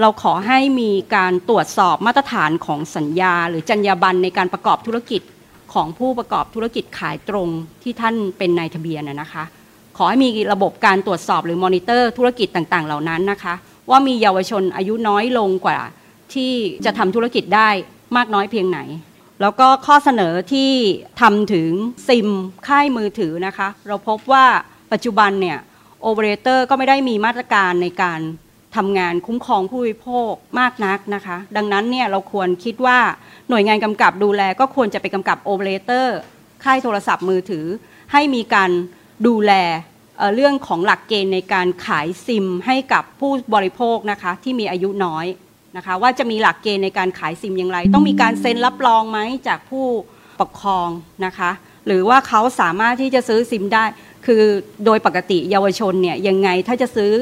[0.00, 5.20] เราขอให้มีการตรวจสอบมาตรฐานของสัญญา หรือจรรยาบรรณในการประกอบธุรกิจ
[5.74, 7.48] ของผู้ประกอบธุรกิจขายตรง
[7.82, 9.44] ที่ท่านเป็นนายทะเบียนนะคะ
[9.96, 13.54] ขอให้มีระบบการตรวจสอบหรือมอนิเตอร์ธุรกิจต่างๆ เหล่านั้นนะคะ
[13.90, 15.78] ว่ามีเยาวชนอายุน้อยลงกว่า
[16.34, 16.52] ที่
[16.84, 17.68] จะทำธุรกรรมได้
[18.16, 18.78] มากน้อยเพียงไหน
[19.40, 20.70] แล้วก็ข้อเสนอที่
[21.20, 21.70] ทำถึง
[22.08, 22.28] ซิม
[22.68, 24.44] ค่ายมือถือนะคะ เราพบว่า
[24.92, 25.58] ปัจจุบันเนี่ย
[26.02, 28.20] โอเปอเรเตอร์ก็ไม่ได้มีมาตรการในการ
[28.76, 32.98] ทำงานคุ้มครองผู้บริโภคมากนักนะคะ ดังนั้นเนี่ยเราควรคิดว่า
[33.48, 36.18] หน่วยงานกำกับดูแล ก็ควรจะไปกำกับโอเปอเรเตอร์
[36.64, 37.66] ค่ายโทรศัพท์มือถือ
[38.12, 38.70] ให้มีการ
[39.26, 39.52] ดูแล
[40.34, 45.26] เรื่องของหลักเกณฑ์ในการขายซิมให้กับผู้บริโภคนะคะที่มีอายุน้อย
[45.76, 49.86] นะคะว่าจะมีหลักเกณฑ์ในการขายซิมอย่างไร ต้องมีการเซ็นรับรองไหมจากผู้
[50.40, 50.88] ปกครอง
[51.26, 51.50] นะคะ
[51.86, 53.84] หรือว่าเขาสามารถที่จะซื้อซิมได้
[54.26, 54.42] คือ
[54.84, 57.12] โดยปกติเยาวชนเนี่ยยังไงถ้าจะซื้อ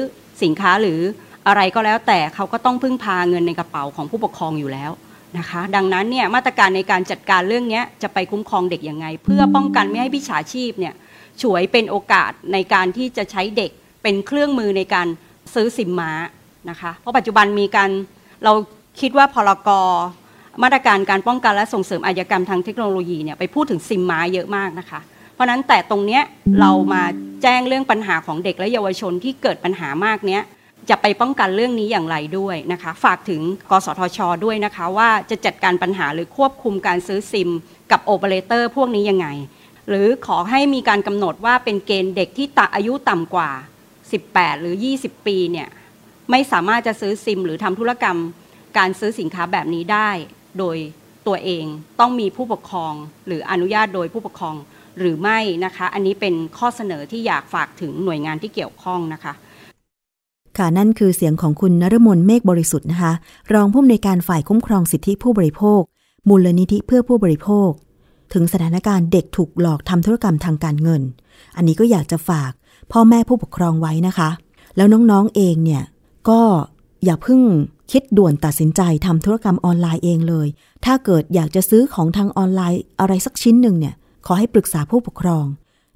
[0.43, 0.99] สินค้าหรือ
[1.47, 4.91] อะไรก็แล้วแต่เขาก็ต้องพึ่งพาเงินในกระเป๋าของผู้ปกครองอยู่แล้ว
[5.37, 10.93] นะคะ ดังนั้นเนี่ยมาตรการในการจัดการเรื่องนี้จะไปคุ้มครองเด็กยังไง เพื่อป้องกันไม่ให้พิชาชีพเนี่ย
[11.41, 13.71] ฉวยเป็นโอกาสในการที่จะใช้เด็ก
[14.03, 15.07] เป็นเครื่องมือในการ
[15.53, 16.11] ซื้อสิมม้า
[16.69, 17.89] นะคะ เพราะปัจจุบันมีการ
[18.43, 18.53] เรา
[19.01, 19.69] คิดว่าพรก
[20.63, 24.99] มาตรการการป้องกันและส่งเสริมอาชญากรรมทางเทคโนโลยีเนี่ยไปพูดถึงซิมมาเยอะมากนะคะ
[25.33, 26.23] เพราะนั้นแต่ตรงเนี้ย
[26.59, 27.03] เรามา
[27.41, 30.41] แจ้งเรื่องปัญหาของเด็กและเยาวชนที่เกิดปัญหามากเนี้ย
[30.89, 37.49] จะไปป้องกันเรื่องนี้อย่างไรด้วยนะคะ ฝากถึงกสทช ด้วยนะคะว่าจะจัดการปัญหาหรือควบคุมการซื้อซิม
[37.91, 39.27] กับโอเปอเรเตอร์พวกนี้ยังไง
[39.89, 43.49] หรือขอให้มีการกำหนดว่าเป็นเกณฑ์เด็กที่ตอายุต่ำกว่า
[44.05, 45.67] 18 หรือ 20 ปีเนี่ย
[46.31, 48.17] ไม่สามารถจะซื้อซิม หรือทำธุรกรรม
[48.77, 50.09] การซื้อสินค้าแบบนี้ได้
[50.59, 50.77] โดย
[51.27, 51.65] ตัวเอง
[51.99, 52.93] ต้องมีผู้ปกครอง
[53.27, 54.55] หรืออนุญาตโดยผู้ปกครอง
[54.99, 59.33] หรือไม่นะคะ อันนี้เป็นข้อเสนอที่อยากฝากถึงหน่วยงานที่เกี่ยวข้องนะคะ
[60.57, 63.13] ค่ะนั่นคือเสียงของคุณนรมนเมฆบริสุทธิ์นะคะ
[63.53, 65.81] รองผู้อำนวยการฝ่ายคุ้มครองสิทธิผู้บริโภค
[66.27, 67.69] มูลนิธิเพื่อผู้บริโภค
[68.33, 71.01] ถึงสถานการณ์เด็กถูกหลอกทำธุรกรรมทางการเงิน
[71.55, 72.51] อันนี้ก็อยากจะฝาก
[72.91, 74.29] พ่อแม่ผู้ปกครองไว้นะคะ
[74.75, 75.83] แล้วน้องๆเองเนี่ย
[76.29, 76.41] ก็
[77.05, 77.41] อย่าเพิ่ง
[77.91, 80.47] คิดด่วนตัดสินใจทำธุรกรรมออนไลน์เองเลย
[80.85, 85.45] ถ้าเกิดอยากจะซื้อของทางออนไลน์อะไรสักชิ้นหนึ่งเนี่ย ขอให้ปรึกษาผู้ปกครอง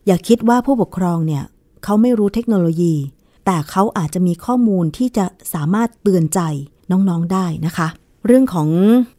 [0.05, 1.43] อย่าคิดว่าผู้ปกครองเนี่ย
[1.83, 2.95] เขาไม่รู้เทคโนโลยี
[3.45, 6.39] แต่เขาอาจจะมีข้อมูลที่จะสามารถเตือนใจ
[6.91, 7.87] น้องๆได้นะคะ
[8.25, 8.69] เรื่องของ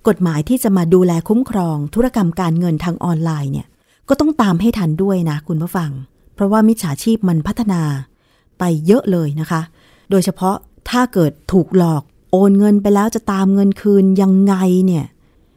[0.09, 3.67] กฎหมายที่จะมาดูแลคุ้มครอง ธุรกรรมการเงินทางออนไลน์เนี่ย
[4.09, 5.91] ก็ต้องตามให้ทันด้วยนะคุณผู้ฟัง
[6.35, 7.83] เพราะว่ามิจฉาชีพมันพัฒนา
[8.59, 9.61] ไปเยอะเลยนะคะ
[10.11, 10.57] โดยเฉพาะ
[10.91, 14.55] ถ้าเกิดถูกหลอกโอนเงินไปแล้วจะตามเงินคืนยังไง
[14.87, 15.05] เนี่ย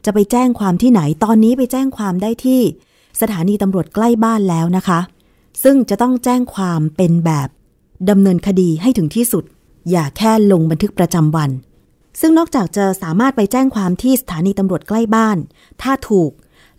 [0.04, 2.60] จะไปแจ้งความที่ไหนตอนนี้ไปแจ้งความได้ที่
[3.20, 5.00] สถานีตำรวจใกล้บ้านแล้วนะคะ
[5.62, 7.48] ซึ่งจะต้องแจ้งความเป็นแบบ
[8.10, 9.44] ดำเนินคดีให้ถึงที่สุด
[9.90, 11.50] อย่าแค่ลงบันทึกประจำวัน
[12.20, 15.38] ซึ่งนอกจากจะสามารถไปแจ้งความที่สถานีตำรวจใกล้บ้าน
[15.82, 16.30] ถ้าถูก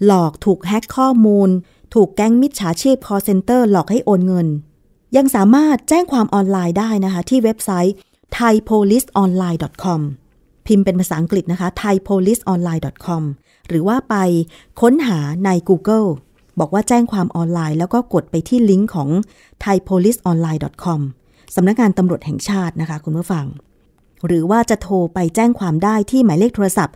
[0.05, 1.49] หลอกถูกแฮ็กข้อมูล
[1.93, 4.47] ถูกแก๊งมิจฉาชีพ call center หลอกให้โอนเงิน
[5.17, 7.95] ยังสามารถแจ้งความออนไลน์ได้นะคะ ที่เว็บไซต์
[8.37, 10.01] thaipoliceonline.com
[10.67, 13.23] พิมพ์เป็นภาษาอังกฤษนะคะ thaipoliceonline.com
[13.67, 14.15] หรือว่าไป
[14.81, 16.07] ค้นหาใน Google
[16.59, 19.09] บอกว่าแจ้งความออนไลน์แล้วก็กดไปที่ลิงก์ของ
[19.63, 20.99] thaipoliceonline.com
[21.55, 23.45] สำนักงานตำรวจแห่งชาตินะคะ คุณผู้ฟัง
[24.25, 26.95] หรือว่าจะโทรไปแจ้งความได้ที่หมายเลขโทรศัพท์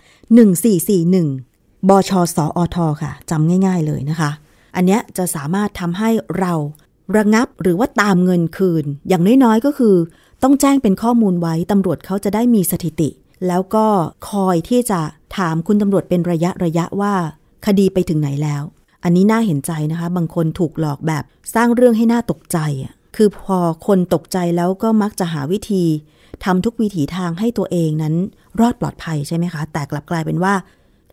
[1.13, 4.32] 1441 บชสอทค่ะจำง่าย ๆเลยนะคะ
[4.76, 6.54] อันนี้จะสามารถทำให้เรา
[7.17, 9.95] ระงับหรือว่าตามเงินคืน อย่างน้อยๆก็คือ
[10.43, 13.10] ต้องแจ้งเป็นข้อมูลไว้ตำรวจเขาจะได้มีสถิติ
[13.47, 13.86] แล้วก็
[14.30, 14.99] คอยที่จะ
[15.38, 17.13] ถามคุณตำรวจเป็นระยะระยะว่า
[17.66, 18.64] คดีไปถึงไหนแล้ว
[19.04, 21.24] อันนี้น่าเห็นใจนะคะ บางคนถูกหลอกแบบ
[21.56, 25.84] สร้างเรื่องให้หน่าตกใจอะคือพอคนตกใจแล้วก็มักจะหาวิธี
[26.45, 28.16] ทำทุกวิถีทางให้ตัวเองนั้น
[28.60, 30.54] รอดปลอดภัยใช่ไหมคะ แต่กลับกลายเป็นว่า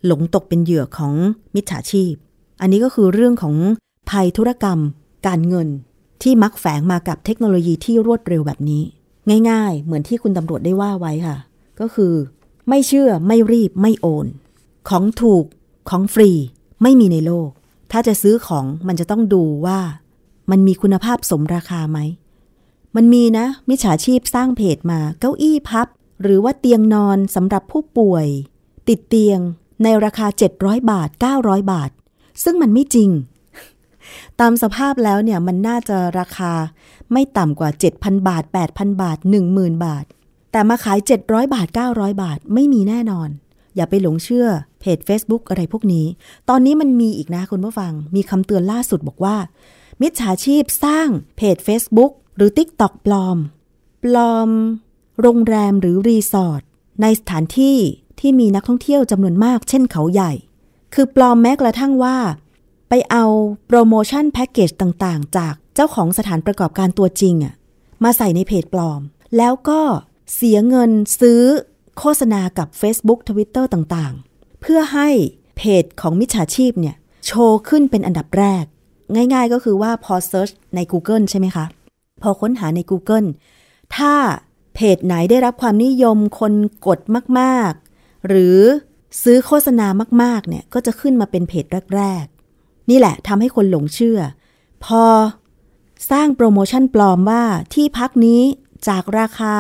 [0.06, 1.14] หลงตกเป็นเหยื่อของ
[1.54, 2.12] มิจฉาชีพ
[2.60, 3.54] อันนี้ก็คือเรื่องของ
[4.10, 4.78] ภัยธุรกรรม
[5.26, 5.68] การเงิน
[6.22, 8.82] ที่มักแฝงมากับเทคโนโลยีที่รวดเร็วแบบนี้
[9.50, 11.36] ง่ายๆ เหมือนที่คุณตำรวจได้ว่าไว้ค่ะ
[11.80, 12.12] ก็คือ
[12.68, 14.26] ไม่เชื่อไม่รีบไม่โอน
[14.88, 15.44] ของถูก
[15.90, 16.30] ของฟรี
[16.82, 17.50] ไม่มีในโลก
[17.92, 19.78] ถ้าจะซื้อของมันจะต้องดูว่า
[20.50, 21.98] มันมีคุณภาพสมราคาไหม
[22.96, 25.86] มันมีนะ มิจฉาชีพสร้างเพจมาเก้าอี้พับ
[26.22, 28.26] หรือว่าเตียงนอนสำหรับผู้ป่วย
[28.88, 29.40] ติดเตียง
[29.82, 30.26] ในราคา
[30.58, 31.08] 700 บาท
[31.40, 31.90] 900 บาท
[32.44, 33.10] ซึ่งมันไม่จริง
[34.40, 36.52] ตามสภาพแล้วเนี่ยมันน่าจะราคา
[37.12, 39.18] ไม่ต่ำกว่า 7,000 บาท 8,000 บาท
[39.50, 40.04] 10,000 บาท
[40.52, 43.28] แต่มาขาย 700 บาท 900 บาท ไม่มีแน่นอน
[43.76, 44.46] อย่าไปหลงเชื่อ
[44.80, 46.06] เพจ Facebook อะไรพวกนี้
[46.48, 49.36] ตอนนี้มันมีอีกนะคุณผู้ฟัง มีคำเตือนล่าสุดบอกว่า
[50.00, 53.38] มิจฉาชีพสร้างเพจ Facebook หรือ TikTok ปลอม
[54.02, 54.50] ปลอม
[55.20, 56.62] โรงแรมหรือรีสอร์ท
[57.02, 57.78] ในสถานที่
[58.20, 60.32] ที่มีนักท่องเที่ยวจำนวนมาก เช่นเขาใหญ่
[60.94, 62.18] คือปลอมแม้กระทั่งว่า
[62.88, 63.24] ไปเอา
[63.66, 67.54] โปรโมชั่นแพ็กเกจต่างๆ จากเจ้าของสถานประกอบการตัวจริงอะ
[68.04, 69.00] มาใส่ในเพจปลอม
[69.36, 69.80] แล้วก็
[70.34, 70.90] เสียเงิน
[71.20, 71.42] ซื้อ
[71.98, 75.08] โฆษณากับ Facebook Twitter ต่างๆ เพื่อให้
[75.56, 78.64] เพจของมิจฉาชีพเนี่ยโชว์ขึ้นเป็นอันดับแรก
[79.14, 81.64] ง่ายๆก็คือว่าพอ search ใน Google ใช่ไหมคะ
[82.22, 83.28] พอค้นหาใน Google
[83.96, 84.14] ถ้า
[84.74, 86.52] เพจไหนได้รับความนิยมคน
[86.86, 86.98] กด
[87.40, 88.58] มากๆ หรือ
[89.22, 89.86] ซื้อโฆษณา
[90.22, 91.64] มากๆ เนี่ยก็จะขึ้นมาเป็นเพจ
[91.96, 94.20] แรกๆ นี่แหละทำให้คนหลงเชื่อ
[94.84, 95.04] พอ
[96.10, 97.42] สร้างโปรโมชั่นปลอมว่า
[97.74, 98.42] ที่พักนี้
[98.88, 99.54] จากราคา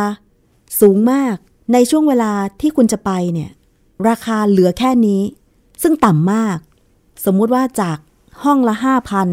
[0.80, 1.36] สูงมาก
[1.72, 3.50] ในช่วงเวลาที่คุณจะไปเนี่ย
[4.08, 5.22] ราคาเหลือแค่นี้
[5.82, 6.58] ซึ่งต่ำมาก
[7.24, 7.98] สมมุติว่าจาก
[8.44, 9.28] ห้องละห้าพัน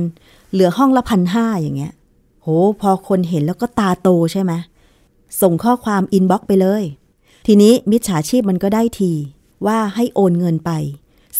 [0.51, 1.93] เหลือห้องละพันห้าอย่างเงี้ย
[2.41, 2.47] โห
[2.81, 4.53] พอคนเห็นแล้วก็ตาโตใช่ไหม
[5.41, 6.83] ส่งข้อความ inbox ไปเลย
[7.47, 9.11] ทีนี้มิจฉาชีพมันก็ได้ที
[9.65, 10.71] ว่าให้โอนเงินไป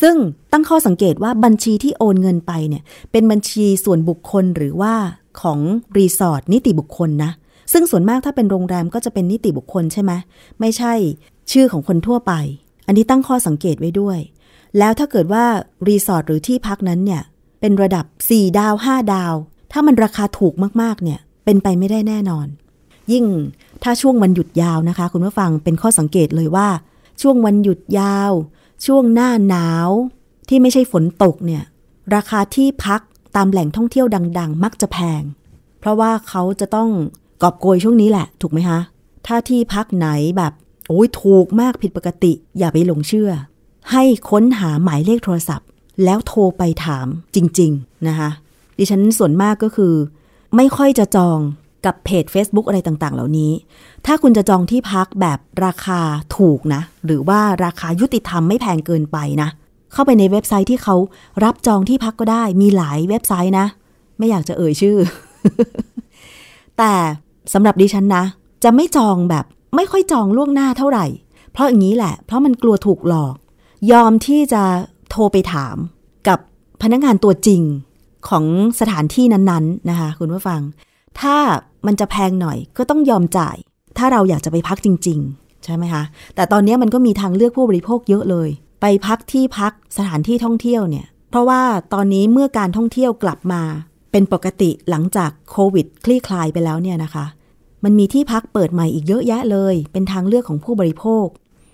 [0.01, 0.15] ซึ่ง
[0.51, 4.93] ตั้งข้อสังเกตว่าบัญชีที่โอนเงินไปเนี่ย เป็นบัญชีส่วนบุคคลหรือว่า
[5.41, 5.59] ของ
[5.97, 7.31] รีสอร์ทนิติบุคคลนะ
[7.71, 10.11] ซึ่งส่วนมากถ้าเป็นโรงแรมก็จะเป็นนิติบุคคลใช่ไหม
[10.59, 10.93] ไม่ใช่
[11.51, 12.33] ชื่อของคนทั่วไป
[12.87, 14.19] อันนี้ตั้งข้อสังเกตไว้ด้วย
[14.77, 15.45] แล้วถ้าเกิดว่า
[15.87, 17.21] รีสอร์ทหรือที่พักนั้นเนี่ย
[17.59, 19.33] เป็นระดับ 4 ดาว 5 ดาว
[19.71, 22.47] ถ้ามันราคาถูกมากๆเนี่ยเป็นไปไม่ได้แน่นอน
[23.11, 23.25] ยิ่ง
[23.83, 26.67] ถ้าช่วงวันหยุดยาวนะคะ คุณผู้ฟังเป็นข้อสังเกตเลยว่า
[27.21, 28.31] ช่วงวันหยุดยาว
[28.85, 29.89] ช่วงหน้าหนาว
[30.49, 31.63] ที่ไม่ใช่ฝนตกเนี่ย
[32.15, 33.01] ราคาที่พัก
[33.35, 34.07] ตามแหล่งท่องเที่ยว
[34.39, 35.21] ดัง ๆ มักจะแพง
[35.79, 36.89] เพราะว่าเขาจะต้อง
[37.41, 38.79] กอบโกยช่วงนี้แหละ ถูกไหมคะ
[39.27, 40.07] ถ้าที่พักไหน
[40.37, 40.53] แบบ
[40.87, 43.31] โอ้ยถูกมากผิดปกติ อย่าไปหลงเชื่อ
[43.91, 45.67] ให้ค้นหาหมายเลขโทรศัพท์
[46.03, 48.29] แล้วโทรไปถามจริง ๆ นะคะ
[48.77, 49.93] ดิฉันส่วนมากก็คือ
[50.55, 51.39] ไม่ค่อยจะจอง
[51.85, 53.51] กับเพจ Facebook อะไรต่างๆ เหล่านี้
[54.05, 55.99] ถ้าคุณจะจองที่พักแบบราคา
[56.37, 59.49] ถูกนะ หรือว่าราคายุติธรรมไม่แพงเกินไปนะ
[59.93, 60.95] เข้าไปในเว็บไซต์ที่เขา
[61.43, 63.67] รับจองที่พักก็ได้ มีหลายเว็บไซต์นะ
[64.17, 64.97] ไม่อยากจะเอ่ยชื่อ
[66.77, 66.93] แต่
[67.53, 68.23] สำหรับดิฉันนะ
[68.63, 69.45] จะไม่จองแบบ
[69.75, 71.05] ไม่ค่อยจองล่วงหน้าเท่าไหร่
[71.51, 73.35] เพราะอย่างนี้แหละ เพราะมันกลัวถูกหลอก
[73.91, 74.63] ยอมที่จะ
[75.09, 75.75] โทรไปถาม
[76.27, 76.39] กับ
[76.81, 77.61] พนักงานตัวจริง
[78.29, 78.45] ของ
[78.79, 80.61] สถานที่นั้นๆนะคะ คุณผู้ฟัง
[81.19, 81.37] ถ้า
[81.85, 83.55] มันจะแพงหน่อยก็ต้องยอมจ่าย
[83.97, 86.03] ถ้าเราอยากจะไปพักจริง ๆ ใช่ไหมคะ
[86.35, 88.49] แต่ตอนนี้มันก็มีทางเลือกผู้บริโภคเยอะเลย
[88.81, 91.61] ไปพักที่พักสถานที่ท่องเที่ยวเนี่ย เพราะว่า
[91.93, 93.61] ตอนนี้เมื่อการท่องเที่ยวกลับมา
[94.11, 97.25] เป็นปกติหลังจากโควิด คลี่คลายไปแล้วเนี่ยนะคะ
[97.83, 101.27] มันมีที่พักเปิดใหม่อีกเยอะแยะเลย เป็นทางเลือกของผู้บริโภค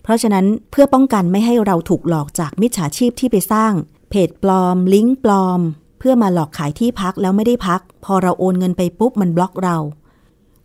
[0.03, 3.73] เพราะฉะนั้นเพื่อป้องกันไม่ให้เราถูกหลอกจากมิจฉาชีพที่ไปสร้าง
[4.09, 5.59] เพจปลอม ลิงก์ปลอม
[5.99, 9.77] เพื่อมาหลอกขายที่พักแล้วไม่ได้พัก พอเราโอนเงินไปปุ๊บมันบล็อกเรา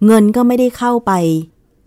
[0.07, 1.13] เงินก็ไม่ได้เข้าไป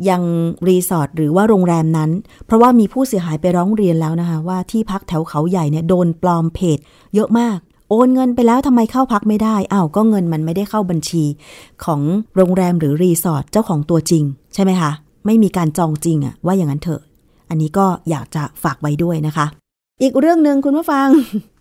[0.09, 0.23] ยัง
[0.67, 2.11] รีสอร์ทหรือว่าโรงแรมนั้น
[2.45, 6.77] เพราะว่ามีผู้เสียหายไปร้องเรียนแล้วนะคะว่าที่พักแถวเขาใหญ่เนี่ยโดนปลอมเพจ
[7.15, 7.57] เยอะมาก
[7.93, 11.23] โอนเงินไปแล้วทำไมเข้าพักไม่ได้อ้าวก็เงินมันไม่ได้เข้าบัญชี
[11.83, 12.01] ของ
[12.35, 14.23] โรงแรมหรือรีสอร์ทเจ้าของตัวจริง
[14.53, 14.91] ใช่ไหมคะ
[15.25, 17.01] ไม่มีการจองจริงอะว่าอย่างนั้นเถอะ
[17.49, 19.45] อันนี้ก็อยากจะฝากไว้ด้วยนะคะ
[20.01, 21.07] อีกเรื่องหนึ่งคุณผู้ฟัง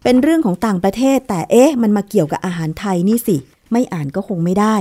[0.04, 3.36] เป็นเรื่องของต่างประเทศ แต่เอ๊ะ มันมาเกี่ยวกับอาหารไทยนี่สิ
[3.72, 4.76] ไม่อ่านก็คงไม่ได้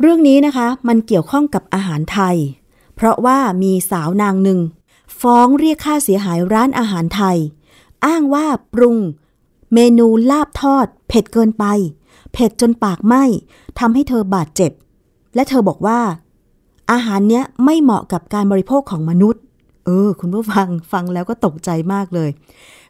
[0.00, 2.36] เรื่องนี้นะคะ มันเกี่ยวข้องกับอาหารไทย
[2.96, 4.60] เพราะว่ามีสาวนางหนึ่ง
[5.20, 7.36] ฟ้องเรียกค่าเสียหายร้านอาหารไทย
[8.06, 8.96] อ้างว่าปรุง
[9.74, 11.64] เมนูลาบทอด เผ็ดเกินไป
[12.32, 13.24] เผ็ดจนปากไหม้
[13.78, 14.72] ทำให้เธอบาดเจ็บ
[15.34, 16.00] และเธอบอกว่า
[16.92, 19.42] อาหารเนี้ยไม่เหมาะกับการบริโภคของมนุษย์
[19.84, 22.30] เออ คุณผู้ฟังฟังแล้วก็ตกใจมากเลย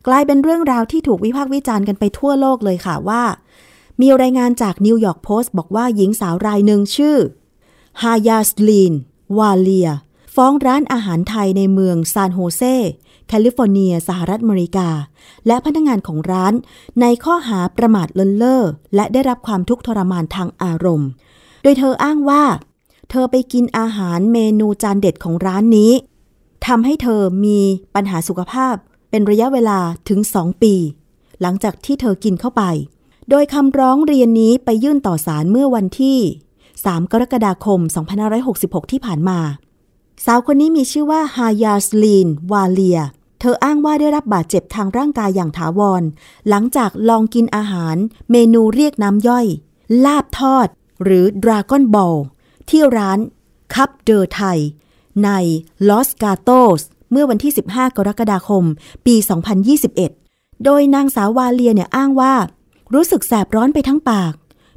[0.07, 3.23] กลายเป็นเรื่องราวที่ถูกวิพากษ์วิจารณ์กันไปทั่วโลกเลยค่ะว่า
[4.01, 7.17] มีรายงานจากนิวยอร์กโพสต์บอกว่าหญิงสาวรายหนึ่งชื่อ
[8.03, 8.95] ฮายาสลีน
[9.39, 9.91] วาเลีย
[10.35, 12.63] ฟ้องร้านอาหารไทยในเมืองซานโฮเซ
[13.29, 14.89] แคลิฟอร์เนีย สหรัฐอเมริกา
[15.47, 16.55] และพนักงานของร้าน
[17.01, 18.63] ในข้อหาประมาทเลินเล่อ
[18.95, 21.09] และได้รับความทุกข์ทรมานทางอารมณ์
[21.63, 22.45] โดยเธออ้างว่า
[23.11, 25.93] เธอไปกินอาหารเมนูจานเด็ดของร้านนี้
[26.67, 27.59] ทำให้เธอมี
[27.95, 28.75] ปัญหาสุขภาพ
[29.11, 30.75] เป็นระยะเวลาถึง 2 ปี
[31.41, 32.63] หลังจากที่เธอกินเข้าไป
[33.31, 36.19] โดยคำร้องเรียนนี้ไปยื่นต่อศาลเมื่อวันที่
[36.65, 37.81] 3 กรกฎาคม
[38.37, 39.41] 2566 ที่ผ่านมา
[40.25, 43.01] สาวคนนี้มีชื่อว่าฮายาสลีน วาเลีย
[43.41, 46.03] เธออ้างว่าได้รับบาดเจ็บทางร่างกายอย่างถาวร
[46.49, 47.97] หลังจากลองกินอาหาร
[48.31, 49.47] เมนูเรียกน้ำย่อย
[50.05, 50.69] ลาบทอด
[51.05, 52.17] หรือดราก้อนบอล
[52.69, 53.19] ที่ร้าน
[53.75, 54.59] คับเดอไทย
[55.25, 55.29] ใน
[55.89, 58.65] ลอสกาโตสเมื่อวันที่ 15 กรกฎาคม
[59.07, 59.15] ปี
[59.91, 62.35] 2021 โดยนางสาววาเลียเนี่ยอ้างว่า
[62.95, 64.35] รู้สึกแสบร้อนไปทั้งปาก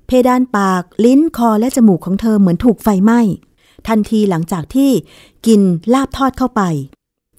[0.07, 3.19] เพดานปาก ลิ้นคอและจมูกของเธอเหมือนถูกไฟไหม้
[3.87, 4.91] ทันทีหลังจากที่
[5.45, 5.61] กิน
[5.93, 6.61] ลาบทอดเข้าไป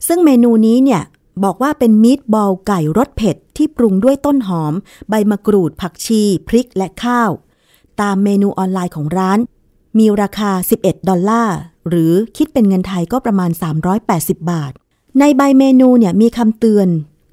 [0.07, 1.03] ซึ่งเมนูนี้เนี่ย
[1.45, 4.75] บอกว่าเป็นมีดบอลไก่รสเผ็ดที่ปรุงด้วยต้นหอม
[5.09, 7.31] ใบมะกรูด ผักชี พริกและข้าว
[8.01, 9.39] ตามเมนูออนไลน์ของร้าน
[9.99, 11.57] มีราคา 11 ดอลลาร์
[11.89, 13.51] หรือคิดเป็นเงินไทยก็ประมาณ
[14.01, 14.73] 380 บาท
[15.21, 16.89] ในใบเมนูเนี่ยมีคำเตือน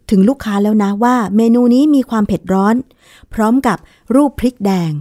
[0.09, 2.75] ถึงลูกค้าแล้วนะว่าเมนูนี้มีความเผ็ดร้อน
[3.33, 3.77] พร้อมกับ
[4.15, 4.91] รูปพริกแดง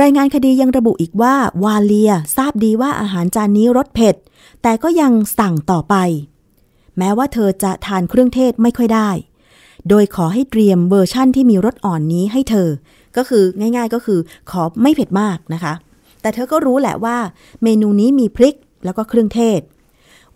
[0.00, 1.34] รายงานคดียังระบุอีกว่า
[1.64, 4.16] วาเลียทราบดีว่าอาหารจานนี้รสเผ็ด
[4.62, 5.94] แต่ก็ยังสั่งต่อไป
[6.98, 9.10] แม้ว่าเธอจะทานเครื่องเทศไม่ค่อยได้
[9.88, 12.68] โดยขอให้เตรียมเวอร์ชั่นที่มีรสอ่อนนี้ให้เธอ
[13.16, 14.18] ก็คือง่ายๆก็คือ
[14.50, 15.74] ขอไม่เผ็ดมากนะคะ
[16.20, 17.16] แต่เธอก็รู้แหละว่า
[17.62, 19.60] เมนูนี้มีพริกแล้วก็เครื่องเทศ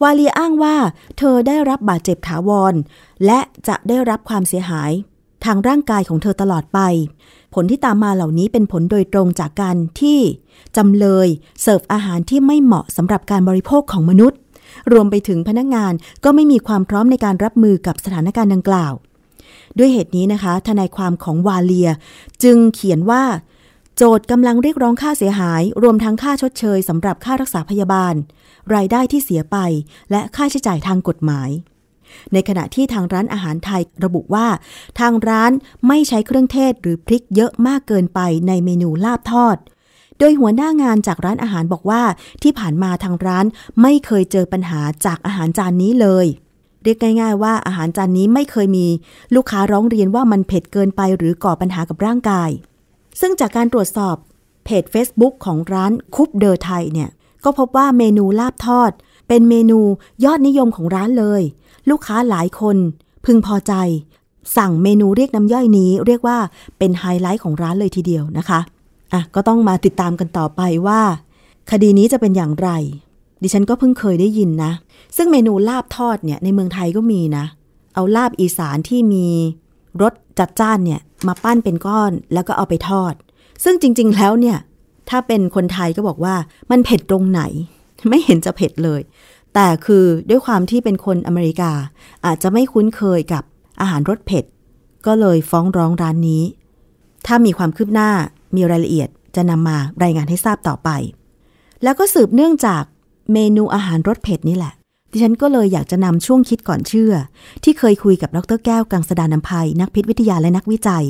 [0.02, 0.76] วาเลียอ้างว่า
[1.18, 2.74] เธอได้รับบาดเจ็บถาวร
[3.26, 4.90] และจะได้รับความเสียหาย
[5.44, 6.80] ทางร่างกายของเธอตลอดไป
[7.54, 10.18] ผลที่ตามมาเหล่านี้เป็นผลโดยตรงจากการที่
[10.76, 11.28] จำเลย
[11.62, 14.38] เสิร์ฟอาหารที่ไม่เหมาะสำหรับการบริโภคของมนุษย์
[14.92, 15.92] รวมไปถึงพนักงาน
[16.24, 18.92] ก็ไม่มีความพร้อมในการรับมือกับสถานการณ์ดังกล่าว
[19.78, 21.90] ด้วยเหตุนี้นะคะ ทนายความของวาเลีย
[22.42, 23.22] จึงเขียนว่า
[23.96, 28.14] โจทย์กำลังเรียกร้องค่าเสียหาย รวมทั้งค่าชดเชยสำหรับค่ารักษาพยาบาล
[28.74, 29.56] รายได้ที่เสียไป
[30.10, 31.50] และค่าใช้จ่ายทางกฎหมาย
[32.32, 34.48] ในขณะที่ทางร้านอาหารไทยระบุว่า
[35.00, 35.52] ทางร้าน
[35.88, 39.56] ไม่ใช้เครื่องเทศหรือพริกเยอะมากเกินไปในเมนูลาบทอด
[40.20, 42.02] โดยหัวหน้างานจากร้านอาหารบอกว่า
[42.42, 43.44] ที่ผ่านมาทางร้าน
[43.82, 46.26] ไม่เคยเจอปัญหาจากอาหารจานนี้เลย
[46.82, 48.86] เรียกง่าย ๆ ว่าอาหารจานนี้ไม่เคยมี
[49.34, 52.50] ลูกค้าร้องเรียนว่ามันเผ็ดเกินไปหรือก่อปัญหากับร่างกาย
[53.20, 54.16] ซึ่งจากการตรวจสอบ
[54.64, 57.10] เพจ Facebook ของร้านคุปเดอร์ไทยเนี่ย
[57.44, 58.90] ก็พบว่าเมนูลาบทอด
[59.28, 59.78] เป็นเมนู
[60.24, 61.42] ยอดนิยมของร้านเลย
[61.90, 62.76] ลูกค้าหลายคน
[63.24, 63.72] พึงพอใจ
[64.56, 66.38] สั่งเมนูเรียกน้ำย่อยนี้ เรียกว่า
[66.78, 68.60] เป็นไฮไลท์ของร้านเลยทีเดียวนะคะ
[69.12, 71.00] อะก็ต้องมาติดตามกันต่อไปว่า
[71.70, 72.70] คดีนี้จะเป็นอย่างไร
[73.42, 74.72] ดิฉันก็เพิ่งเคยได้ยินนะ
[75.16, 77.44] ซึ่งเมนูลาบทอดเนี่ยในเมืองไทยก็มีนะ
[77.94, 79.26] เอาลาบอีสานที่มี
[80.02, 83.14] รสจัดจ้านเนี่ยมาปั้นเป็นก้อนแล้วก็เอาไปทอด
[83.64, 84.58] ซึ่งจริง ๆ แล้วเนี่ย
[85.08, 86.34] ถ้าเป็นคนไทยก็บอกว่า
[86.70, 87.42] มันเผ็ดตรงไหน
[88.08, 89.00] ไม่เห็นจะเผ็ดเลย
[89.54, 91.72] แต่คือด้วยความที่เป็นคนอเมริกา
[92.26, 93.42] อาจจะไม่คุ้นเคยกับ
[93.80, 94.44] อาหารรสเผ็ด
[95.06, 96.42] ก็เลยฟ้องร้องร้านนี้
[97.26, 98.10] ถ้ามีความคืบหน้า
[98.54, 100.90] มีรายละเอียดจะนำมารายงานให้ทราบต่อไป
[101.82, 102.82] แล้วก็สืบเนื่องจาก
[103.32, 104.72] เมนูอาหารรสเผ็ดนี่แหละ
[105.10, 107.12] ดิฉันก็เลยอยากจะนำช่วงคิดก่อนเชื่อ
[107.64, 111.04] ที่เคยคุยกับดรแก้วกังสดานนภัย นักพิษวิทยาและนักวิจัย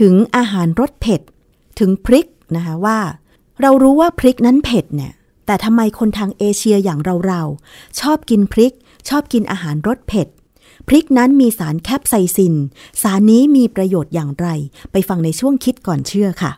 [0.00, 1.20] ถึงอาหารรสเผ็ด
[1.78, 2.26] ถึงพริก
[2.56, 2.98] นะคะว่า
[3.60, 5.12] เรารู้ว่าพริกนั้นเผ็ดเนี่ย
[5.46, 8.74] แต่ทำไมคนทางเอเชียอย่างเราๆชอบกินพริก
[9.08, 10.28] ชอบกินอาหารรสเผ็ด
[10.88, 12.54] พริกนั้นมีสารแคปไซซิน
[13.02, 14.48] สารนี้มีประโยชน์อย่างไร
[14.92, 16.52] ไปฟังในช่วงคิดก่อนเชื่อค่ะ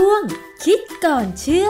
[0.00, 0.24] ช่วง
[0.64, 1.68] คิดก่อนเชื่อ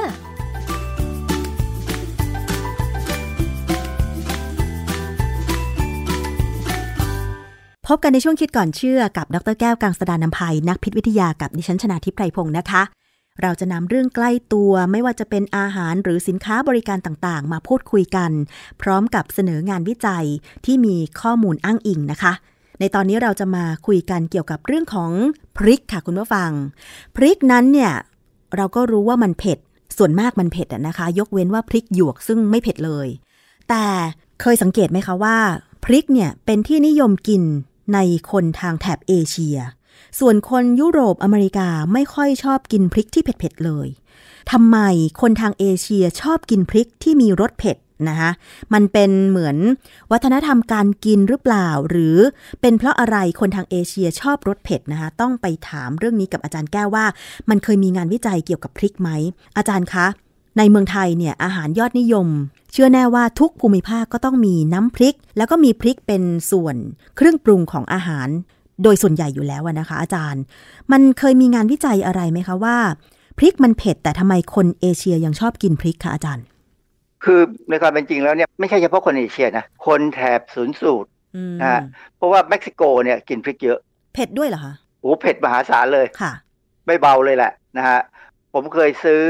[7.86, 12.82] พบกันในช่วงคิดก่อนเชื่อกับดรแก้วกังสดานนภัยนักพิษวิทยากับดิฉันชนาทิพไพรพงศ์นะคะ
[13.42, 18.30] เราจะนำเรื่องใกล้ตัวไม่ว่าจะเป็นอาหารหรือสินค้าบริการต่างๆ มาพูดคุยกัน
[18.82, 20.26] พร้อมกับเสนองานวิจัย
[20.64, 22.32] ที่มีข้อมูลอ้างอิงนะคะ
[22.80, 25.10] ในตอนนี้เราจะมาคุยกันเกี่ยวกับเรื่องของ
[25.56, 26.50] พริกค่ะคุณผู้ฟัง
[27.16, 27.92] พริกนั้นเนี่ย
[28.56, 29.58] เราก็รู้ว่ามันเผ็ด
[29.96, 33.08] ส่วนมากมันเผ็ดอะนะคะ ยกเว้นว่าพริกหยวกซึ่งไม่เผ็ดเลย
[33.68, 33.84] แต่
[34.40, 35.38] เคยสังเกตไหมคะว่า
[35.84, 37.42] พริกเนี่ยเป็นที่นิยมกิน
[37.94, 37.98] ใน
[38.30, 39.58] คนทางแถบเอเชีย
[40.18, 43.88] ส่วนคนยุโรปอเมริกาไม่ค่อยชอบกินพริกที่เผ็ดๆเลย
[44.50, 44.78] ทำไม
[45.20, 47.76] คนทางเอเชียชอบกินพริกที่มีรสเผ็ด
[48.08, 48.30] นะคะ
[48.74, 49.56] มันเป็นเหมือน
[50.12, 52.16] วัฒนธรรมการกินหรือเปล่า หรือ
[52.60, 57.04] เป็นเพราะอะไรคนทางเอเชียชอบรสเผ็ดนะคะต้องไปถามเรื่องนี้กับอาจารย์แก้วว่า
[57.50, 59.10] มันเคยมีงานวิจัยเกี่ยวกับพริกไหม
[59.56, 60.06] อาจารย์คะ
[60.58, 62.28] ในเมืองไทยเนี่ยอาหารยอดนิยม
[62.72, 66.76] เชื่อแน่ว่าทุกภูมิภาคก็ต้องมีน้ำพริก แล้วก็มีพริกเป็นส่วน
[67.16, 68.28] เครื่องปรุงของอาหาร
[68.82, 70.42] โดยส่วนใหญ่อยู่แล้วนะคะ อาจารย์
[70.92, 72.78] มันเคยมีงานวิจัยอะไรไหมคะว่า
[73.38, 76.44] พริกมันเผ็ดแต่ทำไมคนเอเชียยังชอบกินพริกคะอาจารย์
[77.24, 77.40] คือ
[77.70, 81.80] ในความเป็นจริงแล้วเนี่ยไม่ใช่เฉพาะคนเอเชียนะ คนแถบศูนย์สูตรอืมนะฮะ
[82.16, 83.78] เพราะว่าเม็กซิโกเนี่ยกินพริกเยอะ
[84.14, 86.32] เผ็ดด้วยเหรอคะโอ้เผ็ดมหาศาลเลยค่ะ
[86.86, 88.00] ไม่เบาเลยแหละนะฮะ
[88.54, 89.20] ผมเคยซื้อ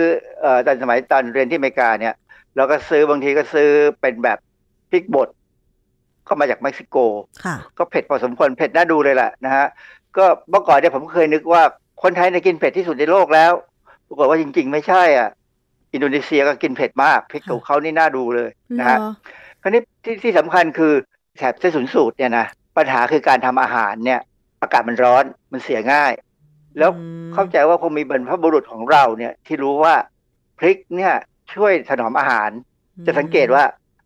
[0.41, 2.15] เอ่อตอนสมัยตอนเรียนที่อเมริกาเนี่ย
[2.57, 3.69] เราก็ซื้อบางทีก็ซื้อ
[4.01, 4.39] เป็นแบบ
[4.91, 5.29] พริกบด
[6.29, 6.97] ก็มาจากเม็กซิโก
[7.45, 9.67] ค่ะก็เผ็ดพอสมควรเผ็ดน่าดูเลยแหละนะฮะ
[10.17, 11.63] ก็เมื่อก่อนเนี่ยผมเคยนึกว่า
[12.03, 13.53] คนไทยเนี่ยกินเผ็ดที่สุดในโลกแล้ว
[14.09, 15.29] ปรากฏว่าจริง ๆ ไม่ใช่อะ
[15.93, 19.13] อินโดนีเซียก็กินเผ็ดมากพริกของเขานี่น่าดูเลยนะฮะเหรอ
[19.63, 20.93] คราวนี้ที่ที่สำคัญคือ
[21.37, 24.21] แถบเส้นศูนย์สูตรเนี่ยนะปัญหาคือการทำอาหารเนี่ย
[24.63, 26.13] อากาศมันร้อนมันเสียง่าย
[26.79, 29.95] แล้วอืมเข้าใจว่าคงมีบรรพบุรุษของเราเนี่ยที่รู้ว่า
[30.59, 31.15] พริกเนี่ย
[31.55, 32.51] ช่วยถนอมอาหาร
[33.07, 33.65] จะสังเกตว่า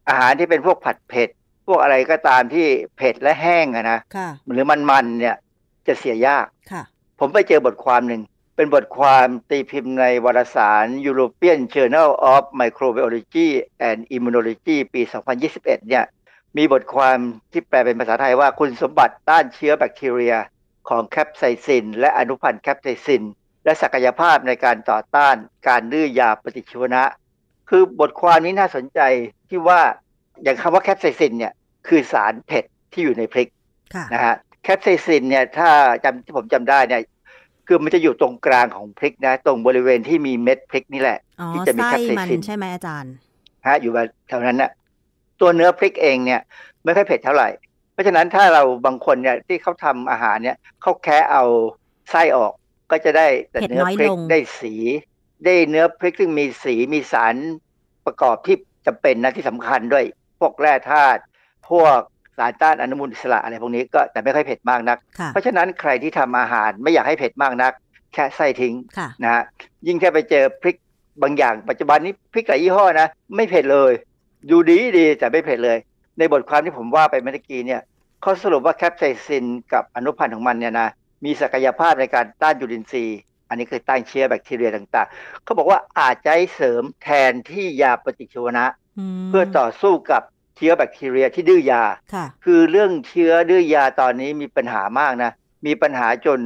[0.08, 1.28] อาหารที่เป็นพวกผัดเผ็ด
[1.66, 2.66] พวกอะไรก็ตามที่
[2.96, 5.36] เผ็ดและแห้งอะนะค่ะหรือมันๆเนี่ย
[5.86, 6.82] จะเสียยากค่ะ
[7.20, 8.20] ผมไปเจอบทความหนึ่ง
[8.56, 13.48] เป็นบทความตีพิมพ์ในวารสาร European Journal of Microbiology
[13.88, 15.02] and Immunology ปี
[15.44, 16.04] 2021 เนี่ย
[16.56, 17.18] มีบทความ
[17.52, 20.34] ที่แปลเป็นภาษาไทยว่าคุณสมบัติต้านเชื้อแบคทีเรีย
[20.88, 23.22] ของแคปไซซิน และอนุพันธ์แคปไซซิน
[23.64, 25.36] และศักยภาพในการต่อต้าน
[25.68, 27.02] การดื้อยาปฏิชีวนะ
[27.70, 29.00] คือบทความนี้น่าสนใจ
[29.48, 29.80] ที่ว่า
[30.42, 31.52] อย่างคำว่าแคปไซซินเนี่ย
[31.88, 33.48] คือสารเผ็ดที่อยู่ในพริก
[33.94, 35.70] ค่ะนะฮะแคปไซซินเนี่ยถ้า
[36.04, 37.02] จำที่ผมจำได้เนี่ย
[37.66, 43.14] คือมันจะอยู่ตรงกลางของพริกนะ ตรงบริเวณที่มีเม็ดพริกนี่แหละอ๋อที่จะมีไส้แคปไซมันซินใช่ไหมอาจารย์
[43.66, 44.70] ฮะอยู่แบบแถวนั้นนะ
[45.40, 46.40] ตัวเนื้อพริกเองเนี่ย
[46.84, 47.48] ไม่ค่อยเผ็ดเท่าไหร่
[47.92, 51.44] เพราะฉะนั้นถ้าเราบางคนเนี่ยที่เขาทำอาหารเนี่ยเขาแค่เอา
[52.10, 52.52] ไส้ออก
[52.90, 54.74] ก็จะได้แต่เผ็ดเนื้อน้อยพริลกงได้สี
[55.44, 57.34] ได้เนื้อพริกซึ่งมีสีมีสาร
[58.06, 58.56] ประกอบที่
[58.86, 60.04] จำเป็นนะที่สำคัญด้วย
[60.40, 61.20] พวกแร่ธาตุ
[61.70, 62.00] พวก
[62.36, 67.72] สารต้านอนุมูลอิสระอะไรพวกนี้ก็แต่ไม่ค่อยเผ็ดมากนักค่ะเพราะฉะนั้นใครที่ทำอาหารไม่อยากให้เผ็ดมากนัก
[68.12, 69.42] แค่ไส้ทิ้งค่ะนะฮะ
[69.86, 70.76] ยิ่งแค่ไปเจอพริก
[71.22, 73.92] บางอย่างปัจจุบันนี้พริกหลายยี่ห้อนะไม่เผ็ดเลย
[74.50, 75.78] ดูดีดีแต่ไม่เผ็ดเลย
[76.18, 77.80] ในบทความที่ผมว่าไปเมื่อกี้เนี่ย
[78.22, 80.88] เขาสรุปว่าแคปไซซินกับอนุพันธ์ของมันเนี่ยนะ
[81.24, 83.18] มีศักยภาพในการต้านจุลินทรีย์
[83.48, 88.64] อันนี้คือต้านเชื้อแบคทีเรียต่างๆ เขาบอกว่าอาจจะให้เสริมแทนที่ยาปฏิชีวนะ
[89.16, 90.22] มเพื่อต่อสู้กับ
[90.56, 91.82] เชื้อแบคทีเรียที่ดื้อยา
[92.14, 95.30] ค่ะคือเรื่องเชื้อดื้อยาตอนนี้มีปัญหามากนะ
[95.66, 96.40] มีปัญหาจน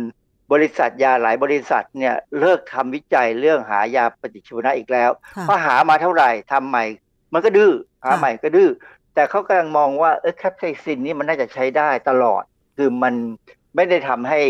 [0.52, 6.84] บริษัทยาหลายบริษัทเนี่ยเลิกทำวิจัยเรื่องหายาปฏิชีวนะอีกแล้วค่ะเพราะหามาเท่าไหร่ทำใหม่
[7.32, 7.72] มันก็ดื้อ
[8.04, 8.68] หาค่ะใหม่ก็ดื้อ
[9.14, 12.42] แต่เขากำลังมองว่าเออแคปไซซินนี่มันน่าจะใช้ได้ตลอด
[12.76, 13.14] คือมัน
[13.76, 14.40] ไม่ได้ทำให้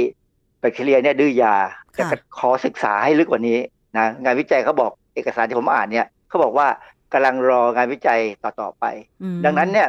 [0.60, 1.54] แบคทีเรียเนี่ยดื้อยา
[1.92, 3.58] แต่ก็ขอศึกษาให้ลึกกว่านี้
[3.98, 6.68] นะงานวิจัยเขาบอกเอกสารที่ผมอ่านเนี่ยเขาบอกว่า
[7.12, 8.84] กำลังรองานวิจัยต่อๆไป
[9.22, 9.88] อืมดังนั้นเนี่ย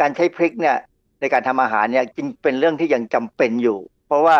[0.00, 0.76] การใช้พริกเนี่ย
[1.20, 4.36] ในการทำอาหารเนี่ยจริงเป็นเรื่องที่ยังจำเป็นอยู่ เพราะว่า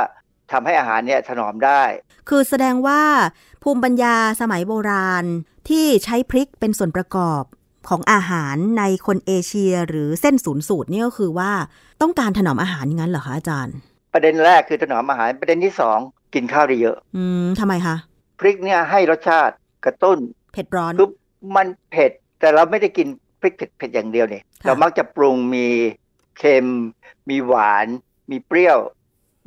[0.53, 1.83] ทำให้อาหารเนี่ยถนอมได้
[2.29, 3.01] คือแสดงว่า
[3.63, 5.25] ภูมิปัญญาสมัยโบราณ
[5.69, 7.43] ที่ใช้พริกเป็นส่วนประกอบ
[7.89, 11.53] ของอาหารในคนเอเชียหรือเส้นศูนย์สูตรนี่ก็คือว่า
[12.03, 13.75] ต้องการถนอมอาหารอย่างนั้นเหรอคะอาจารย์
[14.13, 15.99] ประเด็นแรกคือถนอมอาหารประเด็นที่สอง
[16.35, 17.97] กินข้าวได้เยอะ อืมทำไมคะ
[18.41, 19.55] พริกเนี่ยให้รสชาติ
[19.85, 20.19] กระตุ้น
[20.53, 21.09] เผ็ดร้อนคือ
[21.57, 23.09] มันเผ็ด แต่เราไม่ได้กิน
[23.41, 25.67] พริกเผ็ดเผ็ดอย่างเดียวเนี่ยค่ะเรามักจะปรุงมี
[26.39, 26.67] เค็ม
[27.31, 27.87] มีหวาน
[28.31, 28.79] มีเปรี้ยว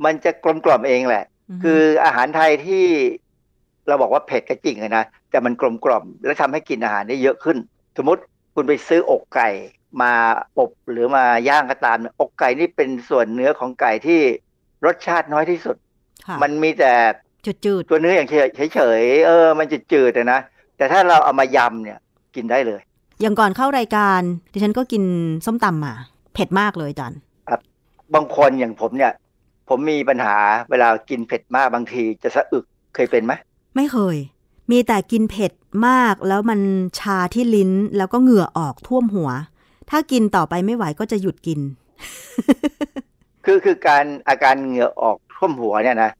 [0.04, 1.24] มันจะกลมกล่อมเองแหละ
[1.58, 2.86] มคืออาหารไทยที่
[3.88, 7.58] เราบอกว่าเผ็ดก็จริงอะนะแต่มันกลมกล่อม และทำให้กินอาหารได้เยอะขึ้น
[7.96, 8.22] สมมติ
[8.54, 9.48] คุณไปซื้ออกไก่
[10.02, 10.12] มา
[10.58, 14.20] อบหรือมาย่างก็ตามเนี่ยอกไก่นี่เป็นส่วนเนื้อของไก่ที่
[14.86, 15.76] รสชาติน้อยที่สุด
[16.26, 16.92] ค่ะมันมีแต่
[17.44, 18.28] จืดจืดตัวเนื้ออย่าง
[18.74, 20.40] เฉยๆเออ มันจะจืดๆอะนะ
[20.78, 21.98] แต่ถ้าเราเอามายำเนี่ย
[22.36, 24.20] กินได้เลยๆอย่างก่อนเข้ารายการ
[24.52, 25.02] ดิฉันก็กิน
[25.46, 25.94] ส้มตำมา
[26.34, 27.20] เผ็ดมากเลยอาจารย์
[28.14, 29.12] บางคนอย่างผมเนี่ย
[29.68, 30.36] ผมมีปัญหา
[30.70, 32.64] เวลากินเผ็ดมากบางทีจะสะอึก
[32.94, 33.32] เคยเป็นไหม
[33.76, 34.16] ไม่เคย
[34.70, 35.52] มีแต่กินเผ็ด
[35.88, 36.60] มากแล้วมัน
[37.00, 39.30] ชาที่ลิ้นแล้วก็เหงื่อออกท่วมหัว
[39.90, 41.60] ถ้ากินต่อไปไม่ไหวก็จะหยุดกิน
[43.44, 46.10] คือคือการอาการเหงื่อออกท่วมหัวเนี่ยนะ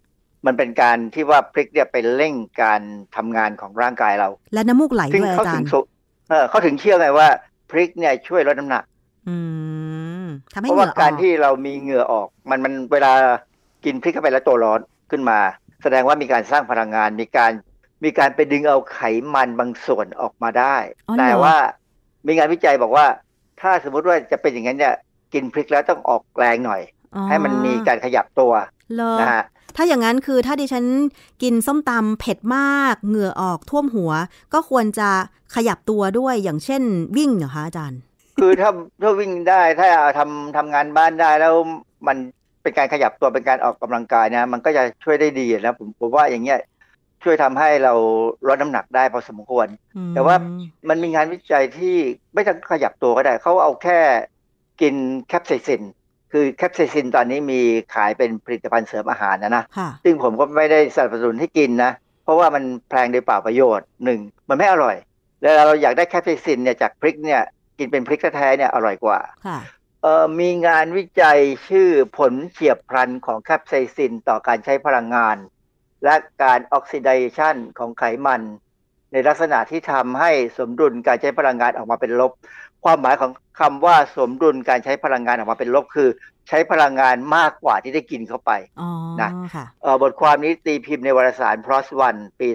[0.46, 2.80] มันเป็นการที่ว่าพริกเนี่ยไปเร่งการ
[3.16, 5.80] ทำงานของร่างกายเรา และน้ำมูกไหลซึ่งด้วยเขาอาจาถึรงย์สุ
[6.30, 7.28] เออเขาถึงเชื่อไงว่า
[7.70, 8.84] พริกเนี่ยช่วยลดน้ำหนัก
[9.28, 9.36] อื
[10.24, 13.12] มทำให้เพราะเหงื่ว่าออการอกที่เรามีเหงื่อออก มันมันเวลา
[13.84, 14.80] กินพริกเข้าไปแล้วตัวร้อน
[15.10, 15.38] ขึ้นมา
[15.82, 17.52] แสดงว่ามีการสร้างพลังงาน มีการ
[18.04, 19.00] มีการไปดึงเอาไข
[19.34, 20.76] มันบางส่วนออกมาได้
[21.08, 21.56] อ๋อเหรอแต่ว่า
[22.26, 23.06] มีงานวิจัยบอกว่า
[23.60, 24.94] ถ้าสมมุติว่าจะเป็นอย่างนั้นเนี่ย
[25.34, 26.82] กินพริกแล้วต้องออกแรงหน่อย
[27.14, 28.52] อ๋อให้มันมีการขยับตัว
[28.94, 29.44] เหรอนะฮะ
[29.80, 30.84] ถ้าอย่างนั้นคือถ้าดิฉัน
[31.42, 34.12] กินส้มตำเผ็ดมาก เหงื่อออกท่วมหัว
[34.54, 35.08] ก็ควรจะ
[35.54, 36.82] ขยับตัวด้วยอย่างเช่น
[37.16, 38.00] วิ่งเหรอคะอาจารย์
[38.38, 38.70] คือถ้า
[39.02, 41.54] ถ้าวิ่งได้ถ้าทำทำงานบ้านได้แล้ว
[42.06, 42.16] มัน
[42.62, 46.58] เป็นการขยับตัวเป็นการออกกำลังกายนะ มันก็จะช่วยได้ดีนะผมผมว่าอย่างเงี้ย
[47.22, 47.94] ช่วยทำให้เรา
[48.48, 49.66] ลดน้ำหนักได้พอสมควร
[50.14, 50.36] แต่ว่า
[50.88, 51.96] มันมีงานวิจัยที่
[52.34, 53.98] ไม่ต้องขยับตัวก็ได้ เขาเอาแค่
[54.80, 54.94] กิน
[55.28, 55.82] แคปไซซิน
[56.32, 57.60] คือแคปไซซินตอนนี้มี
[57.94, 61.92] ขายเป็นผลิตภัณฑ์เสริมอาหารนะนะค่ะซึ่งผมก็ไม่ได้สนับสนุนให้กินนะ
[62.24, 64.96] เพราะว่ามันแพงโดยเปล่าประโยชน์หนึ่งมันไม่อร่อย
[65.40, 67.42] แล้วเราอยากได้แคปไซซินเนี่ยจากพริกเนี่ย
[67.78, 69.58] กินเป็นพริกแท้ๆเนี่ยอร่อยกว่าค่ะ
[70.02, 75.36] เอ่อมีงานวิจัยชื่อผลเฉียบพลันของแคปไซซินต่อการใช้พลังงาน
[76.04, 78.42] และการออกซิไดชันของไขมัน
[79.12, 82.32] ในลักษณะที่ทำให้สมดุลการใช้พลังงานออกมาเป็นลบ
[82.84, 86.08] ความหมายของคำว่าสมดุลการใช้พลังงานออกมาเป็นลบคือ
[86.48, 88.50] ใช้พลังงานมากกว่าที่ได้กินเข้าไป
[88.80, 88.88] อ๋อ
[89.20, 92.48] นะค่ะเอ่อบทความนี้ตีพิมพ์ในวารสาร PLOS ONE ปี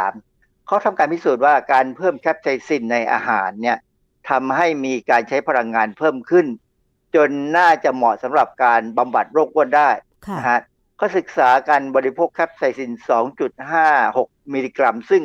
[0.00, 3.78] 2013 เขาทำการพิสูจน์ว่าการเพิ่มแคปไซซินในอาหารเนี่ย
[4.30, 6.46] ทำให้มีการใช้พลังงานเพิ่มขึ้น
[7.14, 9.90] จนน่าจะเหมาะสำหรับการบำบัดโรคอ้วนได้
[10.26, 10.60] ค่ะนะฮะ
[10.96, 12.90] เขาศึกษาการบริโภคแคปไซซิน
[13.72, 15.22] 2.56 มิลลิกรัม ซึ่ง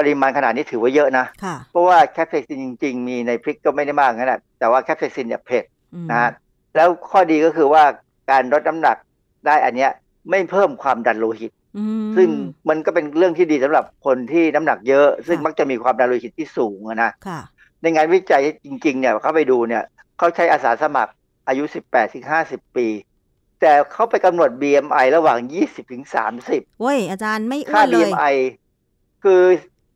[0.00, 6.30] ปริมาณขนาดนี้ถือว่าเยอะนะค่ะเพราะว่าแคปไซซินจริง ๆ มีในพริกก็ไม่ได้มากนะแต่ว่าแคปไซซินเนี่ยเผ็ดอืมนะฮะ
[6.76, 7.82] แล้วข้อดีก็คือว่า
[8.30, 8.96] การลดน้ำหนัก
[9.46, 9.90] ได้อันเนี้ย
[10.30, 12.28] ไม่เพิ่มความดันโลหิตอืมซึ่ง
[12.68, 17.40] มันก็เป็นเรื่องที่ดีสำหรับคนที่น้ำหนักเยอะ ซึ่งค่ะมักจะมีความดันโลหิตที่สูงอะนะค่ะ
[17.82, 19.84] ในงานวิจัยจริง ๆ เนี่ยเขาไปดูเนี่ย
[20.18, 21.12] เขาใช้อาสาสมัคร
[21.48, 22.86] อายุ 18ถึง50 ปี
[23.60, 26.04] แต่เขาไปกำหนด BMI ระหว่าง 20ถึง
[26.42, 28.34] 30โอ้ยอาจารย์ไม่อ้ค่าวนเลย BMI
[29.24, 29.42] คือ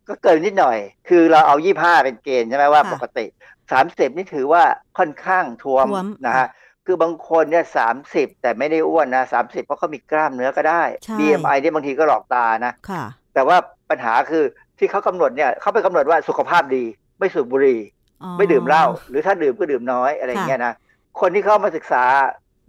[0.09, 0.79] ก็เกินนิดหน่อย
[1.09, 3.27] คือเราเอา25เป็นเกณฑ์ใช่ไหมว่าค่ะปกติ
[3.73, 4.63] 30นี่ถือว่า
[4.99, 6.47] ค่อนข้างท้วมท้วมนะฮะ
[6.87, 7.65] คือบางคนเนี่ย
[8.05, 13.57] 30แต่ไม่ได้อ้วนนะ30เพราะเขามีกล้ามเนื้อก็ได้ใช่ BMI เนี่ยบางทีก็หลอกตานะค่ะแต่ว่า
[13.91, 14.45] ปัญหาคือ
[14.79, 16.85] ที่เขากำหนดเนี่ยเขาไปกำหนดว่าสุขภาพดี
[17.19, 17.81] ไม่สูบบุหรี่
[18.23, 20.75] อ๋อไม่ดื่มเหล้าหรือถ้าดื่มก็ดื่มน้อยอะไรอย่างเงี้ยนะ
[21.21, 22.05] คนที่เข้ามาศึกษา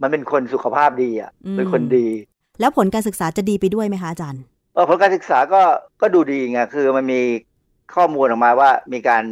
[0.02, 2.08] มันเป็นคนสุขภาพดีอะอืมเป็นคนดี
[2.60, 4.55] แล้วผลการศึกษาจะดีไปด้วยไหมคะอาจารย์เออ
[4.88, 5.62] ผลการศึกษาก็
[6.00, 7.20] ก็ดูดีไงคือมันมี
[7.94, 9.24] ข้อมูลออกมาว่ามีการ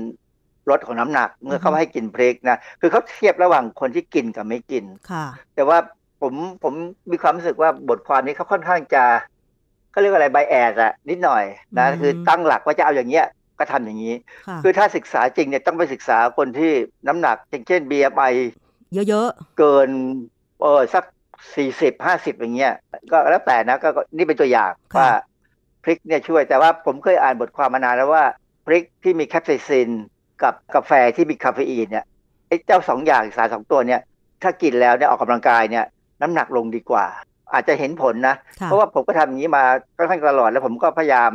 [0.70, 5.78] ลดของน้ำหนัก เมื่อเขาให้กินพริกนะคือเขาเทียบระหว่างคนที่กินกับไม่กินค่ะแต่ว่า
[6.20, 6.74] ผมผม
[7.10, 9.04] มีความรู้สึกว่าบทความนี้เขาค่อนข้างจะ
[9.90, 11.44] เขาเรียกว่าอะไรไบแอสอะนิดหน่อย
[11.78, 13.26] นะอืมคือตั้งหลักว่าจะเอาอย่างเงี้ย
[13.58, 14.14] ก็ทำอย่างนี้
[14.46, 16.72] ค่ะคือถ้าศึกษาจริงเนี่ยต้องไปศึกษาคนที่
[17.06, 18.32] น้ำหนักอย่างเช่น BMI
[18.94, 19.28] เยอะ
[19.58, 19.90] เกิน
[20.62, 21.04] เออสัก
[21.56, 22.74] สี่สิบห้าสิบอย่างเงี้ย
[23.10, 25.08] ก็แล้วแต่นะก็ก็นี่เป็นตัวอย่างค่ะว่า
[25.84, 28.24] พริกเนี่ยช่วยแต่ว่าผมเคยอ่านบทความมานานแล้วว่า
[28.66, 29.88] พริกที่มีแคปไซซิน
[30.42, 32.04] กับกาแฟที่มีคาเฟอีนเนี่ย
[32.48, 34.00] ไอ้เจ้าสองอย่างสารสองตัวเนี่ย
[34.42, 35.84] ถ้ากินแล้วเนี่ยออกกำลังกายเนี่ย
[36.22, 37.06] น้ำหนักลงดีกว่า
[37.52, 39.64] อาจจะเห็นผลนะๆค่ะเพราะว่าผมก็ทำอย่างนี้มา
[39.96, 41.30] ค่อนข้างตลอดแล้วผมก็พยายาม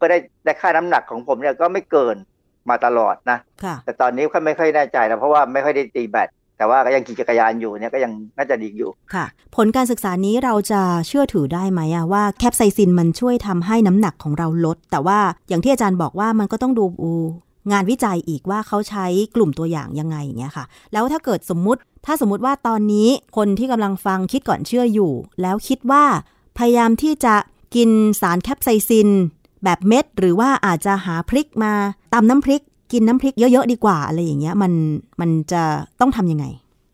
[0.00, 2.16] ก็ได้ได้ค่าน้ำหนักของผมเนี่ยก็ไม่เกิน
[2.70, 6.28] มาตลอดนะค่ะแต่ตอนนี้ก็ไม่ค่อยแน่ใจแล้วเพราะว่าไม่ค่อยได้ตีแบต
[6.58, 9.24] แต่ว่าก็ยังขี่จักรยานอยู่เนี่ยก็ยังน่าจะดีอยู่ค่ะ
[9.56, 16.84] ผลการศึกษานี้เราจะเชื่อถือได้ไหมอะว่าแคปไซซินมันช่วยทำให้น้ำหนักของเราลด แต่ว่าอย่างที่อาจารย์บอกว่ามันก็ต้องดู
[17.72, 26.04] งานวิจัยอีกว่าเขาใช้กลุ่มตัวอย่างยังไงอย่างเงี้ยค่ะ แล้วถ้าเกิดสมมุติ ถ้าสมมุติว่าตอนนี้คนที่กำลังฟังคิดก่อนเชื่ออยู่ แล้วคิดว่า
[26.58, 27.34] พยายามที่จะ
[27.74, 27.90] กิน
[28.20, 29.08] สารแคปไซซิน
[29.64, 31.72] แบบเม็ด หรือว่าอาจจะหาพริกมา
[32.12, 32.62] ตำน้ำพริก
[32.94, 34.72] กินน้ำพริกเยอะๆดีกว่าอะไรอย่างเงี้ยมัน
[35.20, 35.62] มันจะ
[36.00, 36.46] ต้องทำยังไง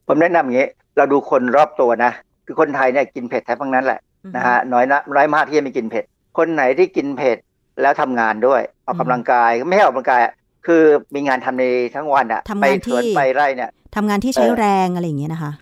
[0.08, 2.12] ผมแนะนำอย่างนี้เราดูคนรอบตัวนะ
[2.46, 4.00] คือคนไทยเนี่ยกินเผ็ดแทบทั้งนั้นแหละ
[4.36, 6.04] นะฮะน้อยนะน้อยมากที่จะไม่กินเผ็ด
[6.38, 7.38] คนไหนที่กินเผ็ด
[7.80, 10.32] แล้วทำงานด้วยออกกำลังกายไม่ให้ออกกำลังกายอะ
[10.66, 10.82] คือ
[11.14, 15.52] มีงานทำในทั้งวันอะทำงานไปที่สวนไปไร่เนี่ยทำงานที่ใช้เออแรงอะไรอย่างเงี้ยนะคะ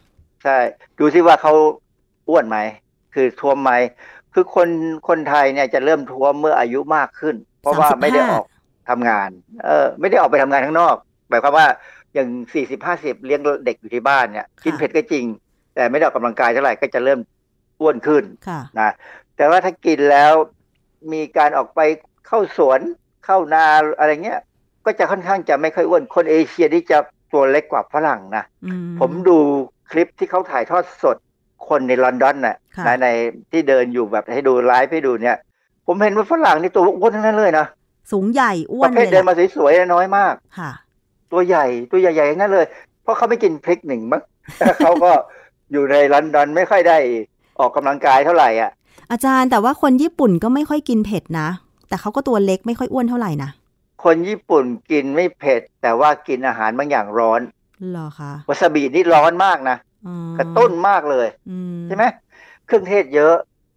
[0.43, 0.57] ใช่
[0.99, 1.53] ดูซิว่าเขา
[2.29, 2.59] อ้วนไหม
[3.15, 3.73] คือท้วมไหม
[4.35, 4.69] คือคน
[5.09, 8.45] คนไทยเนี่ยจะเริ่มท้วมเมื่ออายุมากขึ้น เพราะว่า35ไม่ได้ออก
[8.91, 9.31] ทำงาน
[9.65, 10.97] เออไม่ได้ออกไปทำงานข้างนอก
[11.29, 11.67] หมายความว่า
[12.15, 15.25] อย่างสี่สิบห้าสิบเลี้ยงเด็กอยู่ที่บ้านเนี่ยกินเผ็ดก็จริง
[15.75, 17.21] แต่ไม่ได้ออกกำลังกายเท่าไหร่ก็จะเริ่ม
[17.81, 18.91] อ้วนขึ้นค่ะนะ
[19.37, 20.33] แต่ว่าถ้ากินแล้ว
[21.13, 21.81] มีการออกไป
[22.27, 22.81] เข้าสวน
[23.25, 23.67] เข้านา
[23.99, 24.41] อะไรเงี้ย
[24.85, 26.99] ก็จะค่อนข้างจะไม่ค่อยอ้วนคนเอเชียที่จะ
[27.33, 29.39] ตัวเล็กกว่าฝรั่งนะอืผมดู
[29.91, 31.17] คลิปที่เขาถ่ายทอดสด
[31.69, 33.07] คนในลอนดอนน่ะค่ะในใน
[33.51, 35.37] ที่เดินอยู่แบบให้ดูไลฟ์ให้ดูเนี่ย
[35.87, 37.67] ผมเห็นว่าฝรั่งนี่ตัวอ้วนทั้งนั้นเลยนะ
[38.11, 40.71] สูงใหญ่อ้วปนระเภเลทยเดินล่ะมาสวยๆน้อยมาก ค่ะ
[41.33, 42.67] ตัวใหญ่ตัวใหญ่ๆทั้งนั้นเลย
[43.03, 44.23] เพราะเขาไม่กินพริกหนึ่งมั้ง
[44.79, 45.11] เขาก็
[45.73, 46.99] อยู่ในลอนดอนไม่ค่อยได้
[47.61, 48.71] ออกกำลังกายเท่าไหร่อะ
[49.11, 51.49] อาจารย์แต่ว่าคนญี่ปุ่นก็ไม่ค่อยกินเผ็ดนะ
[51.89, 53.51] แต่เขาก็ตัวเล็กไม่ค่อยอ้วนเท่าไหร่นะ
[54.05, 57.41] คนญี่ปุ่นกินไม่เผ็ด แต่ว่ากินอาหารบางอย่างร้อน
[57.91, 62.05] เหรอคะวาซาบินี่ร้อนมากนะอืมกระตุ้นมากเลยอืใช่ไหม
[62.67, 63.35] เครื่องเทศเยอะ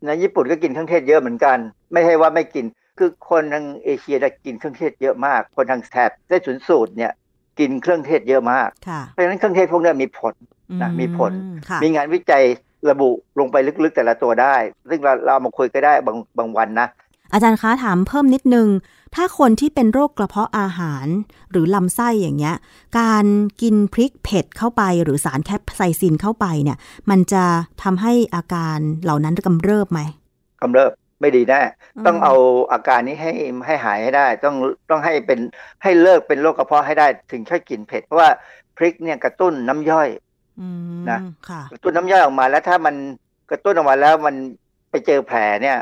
[0.07, 1.57] นะญี่ปุ่นก็กินเครื่องเทศเยอะเหมือนกัน
[1.93, 2.65] ไม่ใช่ว่าไม่กิน
[3.01, 7.11] คือคนทางเอเชียเนี่ยกินเครื่องเทศเยอะมาก คนทางแถบใต้ถุนสูตรเนี่ย
[7.59, 10.33] กินเครื่องเทศเยอะมากค่ะเพราะฉะนั้นเครื่องเทศพวกเนี้ยมีผล
[10.81, 12.43] นะมีผลอืค่ะมีงานวิจัย
[12.89, 14.55] ระบุลงไปลึกๆแต่ละตัวได้
[14.89, 16.87] ซึ่งเราเราเอามาคุยก็ได้บางบางวันนะ
[17.33, 18.67] อาจารย์คะถามเพิ่มนิดนึง
[19.15, 21.05] ถ้าคนที่เป็นโรคกระเพาะอาหาร
[21.51, 22.55] หรือลำไส้อย่างเงี้ย
[22.99, 23.25] การ
[23.61, 26.77] กินพริกเผ็ดเข้าไปหรือสารแคปไซซินเข้าไปเนี่ย
[27.09, 27.43] มันจะ
[27.83, 29.99] ทำให้อาการเหล่านั้นกำเริบไหม
[30.61, 30.91] กำเริบ
[31.21, 31.61] ไม่ดีแน่
[31.95, 32.33] อืมต้องเอา
[32.71, 33.31] อาการนี้ให้
[33.65, 34.55] ให้หายให้ได้ ต้อง
[34.89, 35.39] ต้องให้เป็น
[35.83, 38.29] ให้เลิกเป็นโรคกระเพาะให้ได้ถึงค่อยกินเผ็ดเพราะว่า
[38.77, 40.09] พริกเนี่ยกระตุ้นน้ำย่อย
[40.61, 40.67] อื
[40.99, 41.19] มนะ
[41.49, 42.95] ค่ะกระตุ้นน้ำย่อยออกมาแล้วถ้ามัน
[43.51, 44.35] กระตุ้นออกมาแล้วมัน
[44.91, 45.77] ไปเจอแผลเนี่ย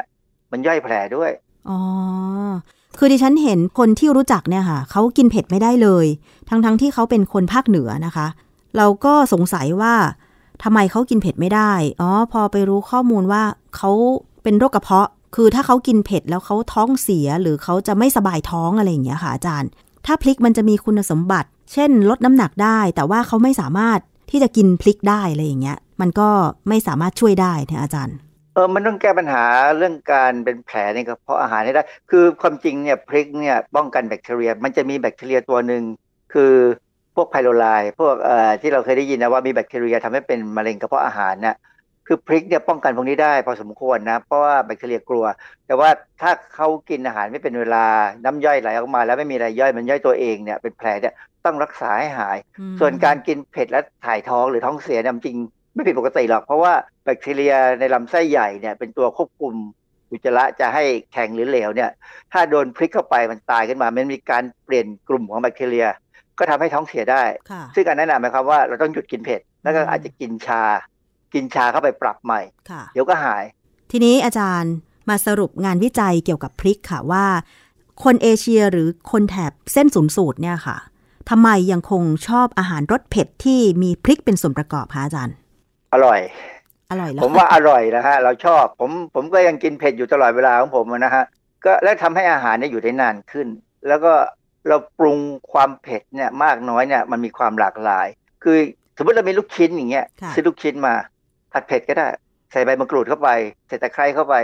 [0.52, 1.32] มันย่อยแผลด้วย
[1.70, 1.80] อ๋อ
[2.98, 6.06] คือดิฉันเห็นคนที่รู้จักเนี่ยค่ะเขากินเผ็ดไม่ได้เลย
[6.50, 8.28] ทั้งๆทที่เขาเป็นคนภาคเหนือนะคะ
[8.78, 9.94] เราก็สงสัยว่า
[10.64, 11.72] ทำไมเขากินเผ็ดไม่ได้
[12.02, 13.44] อ๋อ พอไปรู้ข้อมูลว่า
[13.76, 13.92] เขา
[14.44, 19.69] เป็นโรคกระเพาะ คือถ้าเขากินเผ็ดแล้วเขาท้องเสียหรือเขาจะไม่สบายท้องอะไรอย่างเงี้ยค่ะอาจารย์
[20.05, 23.99] ถ้าพริกมันจะมีคุณสมบัติ เช่น ลดน้ำหนักได้ แต่ว่าเขาไม่สามารถ
[24.32, 26.30] ที่จะกินพริกได้อะไรอย่างเงี้ย มันก็
[26.69, 28.15] ไม่สามารถช่วยได้นี่ยอาจารย์
[28.53, 29.43] เออมันต้องแก้ปัญหา
[29.77, 35.84] เรื่องการเป็นแผลในกระเพาะอาหารให้ได้ คือความจริงเนี่ยพริกเนี่ยป้องกันแบคทีเรีย มันจะมีแบคทีเรียตัวหนึ่ง
[36.34, 36.53] คือ
[37.15, 41.55] พวกไพโรไลด์พวกเอ่อที่เราเคยได้ยินนะว่ามีแบคทีเรียทำให้เป็นมะเร็งกระเพาะอาหารเนี่ย
[42.12, 45.26] คือพริกเนี่ยป้องกันพวกนี้ได้พอสมควรนะ เพราะว่าแบคทีเรียกลัว
[45.68, 45.89] แต่ว่า
[46.22, 47.86] ถ้าเขากินอาหารไม่เป็นเวลา
[48.24, 51.14] น้ำย่อยไหลออกมา แล้วไม่มีอะไรย่อยมันย่อยตัวเองเนี่ยเป็นแผลเนี่ย
[51.45, 52.38] ต้องรักษาให้หาย
[52.80, 55.38] ส่วนการกินเผ็ดและถ่ายท้องหรือท้องเสียเนี่ยจริง
[55.74, 59.53] ไม่ผิดปกติหรอก เพราะว่าแบคทีเรียในลำไส้ใหญ่เนี่ยเป็นตัวควบคุม
[60.12, 60.84] อุจจาระจะให้
[61.14, 61.89] แข็งหรือเหลวเนี่ย
[62.32, 65.88] ถ้าโดนพริกเข้าไปมันตายขึ้นมา มันมีการเปลี่ยนกลุ่มของแบคทีเรีย
[66.39, 70.64] ก็ทำให้ท้องเสียได้ค่ะซึ่งการแนะนำหมายความว่าเราต้องหยุดกินเผ็ด แล้วก็อาจจะกินชา
[71.34, 73.43] กินชาเข้าไปปรับใหม่ค่ะเดี๋ยวก็หาย
[73.91, 74.73] ทีนี้อาจารย์
[75.09, 77.25] มาสรุปงานวิจัยเกี่ยวกับพริกค่ะว่า
[78.03, 80.77] คนเอเชียหรือคนแถบเส้นศูนย์สูตรเนี่ยค่ะ
[81.30, 85.36] ทำไมยังคงชอบอาหารรสเผ็ดที่มีพริกเป็นส่วนประกอบคะอาจารย์
[85.93, 86.19] อร่อย
[86.91, 91.23] อร่อยแล้วผมว่าอร่อยนะฮะ เราชอบผมผมก็ยังกินเผ็ดอยู่ตลอดเวลาของผมนะฮะ
[91.65, 93.47] ก็แล้วทำให้อาหารเนี่ยอยู่ได้นานขึ้น
[93.88, 94.13] แล้วก็
[94.67, 95.17] เราปรุง
[95.51, 98.07] ความเผ็ดเนี่ยมากน้อยเนี่ยมันมีความหลากหลาย
[98.43, 98.57] คือ
[98.97, 100.95] สมมติเรามีลูกชิ้นอย่างเงี้ยค่ะซื้อลูกชิ้นมา
[101.54, 102.08] ผัดเผ็ดก็ได้
[102.52, 103.30] ใส่ใบมะกรูดเข้าไป
[103.68, 104.36] ใส่ตะไคร้เข้าไป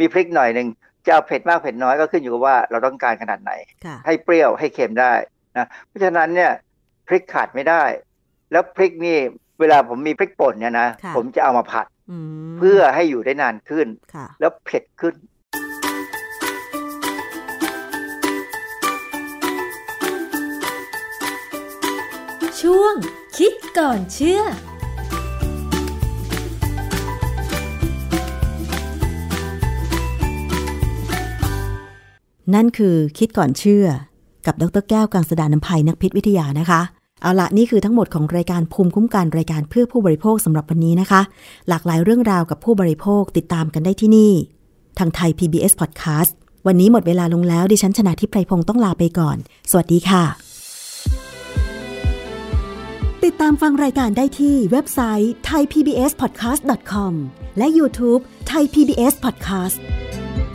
[0.00, 0.68] มีพริกหน่อยหนึ่ง
[1.06, 3.52] จะเอาเผ็ดมากเผ็ดน้อยก็ขึ้นอยู่กับว่าเราต้องการขนาดไหน
[3.84, 5.12] ค่ะให้เปรี้ยวให้เค็มได้
[5.56, 6.52] นะเพราะฉะนั้นเนี่ย
[7.08, 7.82] พริกขาดไม่ได้
[8.52, 9.18] แล้วพริกนี่
[9.60, 12.16] เวลาผมมีพริกป่นเนี่ยนะค่ะผมจะเอามาผัดอื
[12.52, 15.14] มเพื่อให้อยู่ได้นานขึ้นค่ะแล้วเผ็ดขึ้น
[22.60, 22.94] ช่วง
[23.36, 24.42] คิดก่อนเชื่อ
[32.54, 33.86] นั่นคือคิดก่อนเชื่อ
[34.46, 36.80] กับดรแก้วกังสดานนภัยนักพิษวิทยานะคะ
[37.22, 41.20] เอาละนี่คือทั้งหมดของรายการภูมิคุ้มกันรายการเพื่อผู้บริโภคสำหรับวันนี้นะคะ
[41.68, 44.32] หลากหลายเรื่องราวกับผู้บริโภคติดตามกันได้ที่นี่
[44.98, 46.32] ทางไทย PBS Podcast
[46.66, 49.36] วันนี้หมดเวลาลงแล้วดิฉันชนะทิพไพรพงศ์ต้องลาไปก่อน
[49.70, 50.24] สวัสดีค่ะ
[53.24, 57.12] ติดตามฟังรายการได้ที่เว็บไซต์ thaipbspodcast.com
[57.58, 58.20] และ YouTube
[58.50, 59.78] Thai PBS Podcast